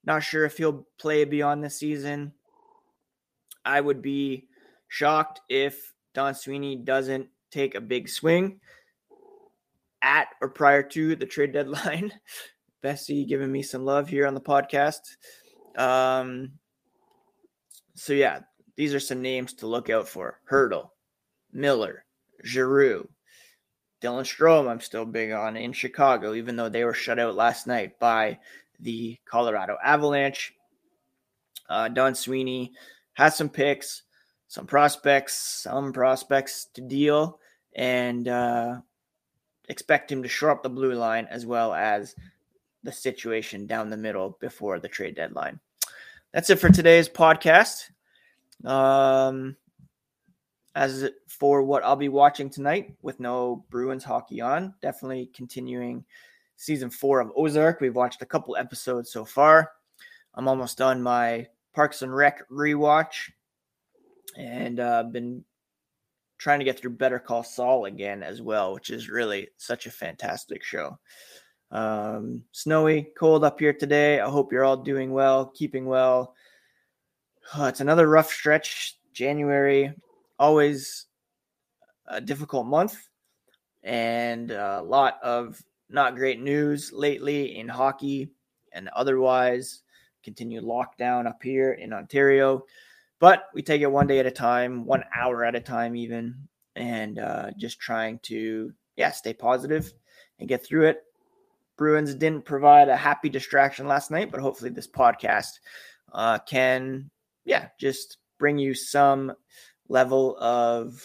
not 0.04 0.22
sure 0.22 0.44
if 0.44 0.56
he'll 0.56 0.86
play 0.98 1.24
beyond 1.24 1.64
this 1.64 1.78
season. 1.78 2.32
I 3.64 3.80
would 3.80 4.00
be 4.00 4.48
shocked 4.88 5.40
if 5.48 5.92
Don 6.16 6.34
Sweeney 6.34 6.76
doesn't 6.76 7.28
take 7.50 7.74
a 7.74 7.80
big 7.80 8.08
swing 8.08 8.58
at 10.00 10.28
or 10.40 10.48
prior 10.48 10.82
to 10.82 11.14
the 11.14 11.26
trade 11.26 11.52
deadline. 11.52 12.10
Bessie 12.82 13.26
giving 13.26 13.52
me 13.52 13.60
some 13.62 13.84
love 13.84 14.08
here 14.08 14.26
on 14.26 14.32
the 14.32 14.40
podcast. 14.40 15.16
Um, 15.76 16.52
so 17.94 18.14
yeah, 18.14 18.40
these 18.76 18.94
are 18.94 19.00
some 19.00 19.20
names 19.20 19.52
to 19.54 19.66
look 19.66 19.90
out 19.90 20.08
for: 20.08 20.40
Hertl, 20.50 20.88
Miller, 21.52 22.06
Giroux, 22.42 23.06
Dylan 24.00 24.24
Strome. 24.24 24.70
I'm 24.70 24.80
still 24.80 25.04
big 25.04 25.32
on 25.32 25.58
in 25.58 25.74
Chicago, 25.74 26.32
even 26.32 26.56
though 26.56 26.70
they 26.70 26.84
were 26.84 26.94
shut 26.94 27.18
out 27.18 27.34
last 27.34 27.66
night 27.66 27.98
by 27.98 28.38
the 28.80 29.18
Colorado 29.26 29.76
Avalanche. 29.84 30.54
Uh, 31.68 31.88
Don 31.88 32.14
Sweeney 32.14 32.72
has 33.12 33.36
some 33.36 33.50
picks, 33.50 34.04
some 34.56 34.66
prospects, 34.66 35.34
some 35.34 35.92
prospects 35.92 36.68
to 36.72 36.80
deal, 36.80 37.38
and 37.74 38.26
uh, 38.26 38.80
expect 39.68 40.10
him 40.10 40.22
to 40.22 40.30
shore 40.30 40.50
up 40.50 40.62
the 40.62 40.70
blue 40.70 40.94
line 40.94 41.28
as 41.30 41.44
well 41.44 41.74
as 41.74 42.16
the 42.82 42.90
situation 42.90 43.66
down 43.66 43.90
the 43.90 43.98
middle 43.98 44.38
before 44.40 44.80
the 44.80 44.88
trade 44.88 45.14
deadline. 45.14 45.60
That's 46.32 46.48
it 46.48 46.58
for 46.58 46.70
today's 46.70 47.06
podcast. 47.06 47.90
Um, 48.64 49.56
as 50.74 51.10
for 51.28 51.62
what 51.62 51.84
I'll 51.84 51.94
be 51.94 52.08
watching 52.08 52.48
tonight 52.48 52.96
with 53.02 53.20
no 53.20 53.62
Bruins 53.68 54.04
hockey 54.04 54.40
on, 54.40 54.72
definitely 54.80 55.28
continuing 55.34 56.02
season 56.56 56.88
four 56.88 57.20
of 57.20 57.30
Ozark. 57.36 57.82
We've 57.82 57.94
watched 57.94 58.22
a 58.22 58.26
couple 58.26 58.56
episodes 58.56 59.12
so 59.12 59.26
far. 59.26 59.72
I'm 60.32 60.48
almost 60.48 60.78
done 60.78 61.02
my 61.02 61.46
Parks 61.74 62.00
and 62.00 62.16
Rec 62.16 62.48
rewatch 62.48 63.32
and 64.36 64.80
uh, 64.80 65.02
been 65.04 65.44
trying 66.38 66.58
to 66.58 66.64
get 66.64 66.78
through 66.78 66.90
Better 66.90 67.18
Call 67.18 67.42
Saul 67.42 67.86
again 67.86 68.22
as 68.22 68.42
well, 68.42 68.74
which 68.74 68.90
is 68.90 69.08
really 69.08 69.48
such 69.56 69.86
a 69.86 69.90
fantastic 69.90 70.62
show. 70.62 70.98
Um, 71.70 72.44
snowy, 72.52 73.08
cold 73.18 73.44
up 73.44 73.58
here 73.58 73.72
today. 73.72 74.20
I 74.20 74.28
hope 74.28 74.52
you're 74.52 74.64
all 74.64 74.76
doing 74.76 75.12
well, 75.12 75.46
keeping 75.46 75.86
well. 75.86 76.34
Oh, 77.56 77.66
it's 77.66 77.80
another 77.80 78.08
rough 78.08 78.30
stretch. 78.30 78.98
January, 79.12 79.94
always 80.38 81.06
a 82.06 82.20
difficult 82.20 82.66
month, 82.66 83.08
and 83.82 84.50
a 84.50 84.82
lot 84.82 85.18
of 85.22 85.62
not 85.88 86.16
great 86.16 86.40
news 86.40 86.92
lately 86.92 87.56
in 87.58 87.68
hockey 87.68 88.28
and 88.72 88.88
otherwise. 88.94 89.82
Continued 90.22 90.64
lockdown 90.64 91.26
up 91.26 91.42
here 91.42 91.72
in 91.72 91.92
Ontario. 91.92 92.64
But 93.18 93.44
we 93.54 93.62
take 93.62 93.80
it 93.80 93.90
one 93.90 94.06
day 94.06 94.18
at 94.18 94.26
a 94.26 94.30
time, 94.30 94.84
one 94.84 95.04
hour 95.14 95.44
at 95.44 95.54
a 95.54 95.60
time, 95.60 95.96
even, 95.96 96.48
and 96.74 97.18
uh, 97.18 97.50
just 97.56 97.80
trying 97.80 98.18
to, 98.24 98.72
yeah, 98.96 99.10
stay 99.10 99.32
positive 99.32 99.92
and 100.38 100.48
get 100.48 100.64
through 100.64 100.88
it. 100.88 101.02
Bruins 101.78 102.14
didn't 102.14 102.44
provide 102.44 102.88
a 102.88 102.96
happy 102.96 103.28
distraction 103.28 103.86
last 103.86 104.10
night, 104.10 104.30
but 104.30 104.40
hopefully 104.40 104.70
this 104.70 104.88
podcast 104.88 105.60
uh, 106.12 106.38
can, 106.40 107.10
yeah, 107.44 107.68
just 107.78 108.18
bring 108.38 108.58
you 108.58 108.74
some 108.74 109.32
level 109.88 110.36
of 110.38 111.02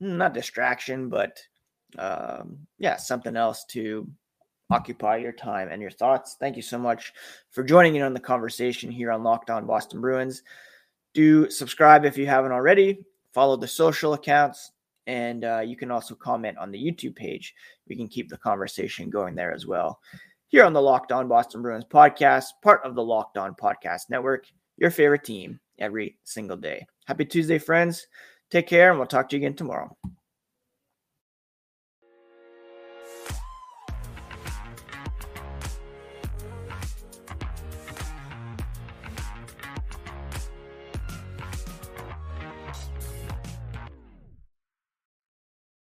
not 0.00 0.34
distraction, 0.34 1.08
but 1.08 1.38
um, 1.98 2.58
yeah, 2.78 2.96
something 2.96 3.36
else 3.36 3.64
to 3.70 4.08
occupy 4.70 5.16
your 5.16 5.32
time 5.32 5.68
and 5.70 5.80
your 5.80 5.90
thoughts. 5.90 6.36
Thank 6.38 6.56
you 6.56 6.62
so 6.62 6.78
much 6.78 7.12
for 7.50 7.62
joining 7.62 7.96
in 7.96 8.02
on 8.02 8.14
the 8.14 8.20
conversation 8.20 8.90
here 8.90 9.12
on 9.12 9.22
Locked 9.22 9.50
On 9.50 9.66
Boston 9.66 10.00
Bruins. 10.00 10.42
Do 11.14 11.48
subscribe 11.48 12.04
if 12.04 12.18
you 12.18 12.26
haven't 12.26 12.52
already. 12.52 12.98
Follow 13.32 13.56
the 13.56 13.68
social 13.68 14.14
accounts, 14.14 14.72
and 15.06 15.44
uh, 15.44 15.60
you 15.60 15.76
can 15.76 15.90
also 15.90 16.14
comment 16.14 16.58
on 16.58 16.70
the 16.70 16.78
YouTube 16.78 17.16
page. 17.16 17.54
We 17.88 17.96
can 17.96 18.08
keep 18.08 18.28
the 18.28 18.38
conversation 18.38 19.10
going 19.10 19.34
there 19.34 19.52
as 19.52 19.66
well. 19.66 20.00
Here 20.48 20.64
on 20.64 20.72
the 20.72 20.82
Locked 20.82 21.12
On 21.12 21.26
Boston 21.26 21.62
Bruins 21.62 21.84
podcast, 21.84 22.46
part 22.62 22.82
of 22.84 22.94
the 22.94 23.02
Locked 23.02 23.38
On 23.38 23.54
Podcast 23.54 24.10
Network, 24.10 24.46
your 24.76 24.90
favorite 24.90 25.24
team 25.24 25.58
every 25.78 26.16
single 26.24 26.56
day. 26.56 26.86
Happy 27.06 27.24
Tuesday, 27.24 27.58
friends. 27.58 28.06
Take 28.50 28.66
care, 28.66 28.90
and 28.90 28.98
we'll 28.98 29.08
talk 29.08 29.28
to 29.28 29.36
you 29.36 29.42
again 29.42 29.56
tomorrow. 29.56 29.96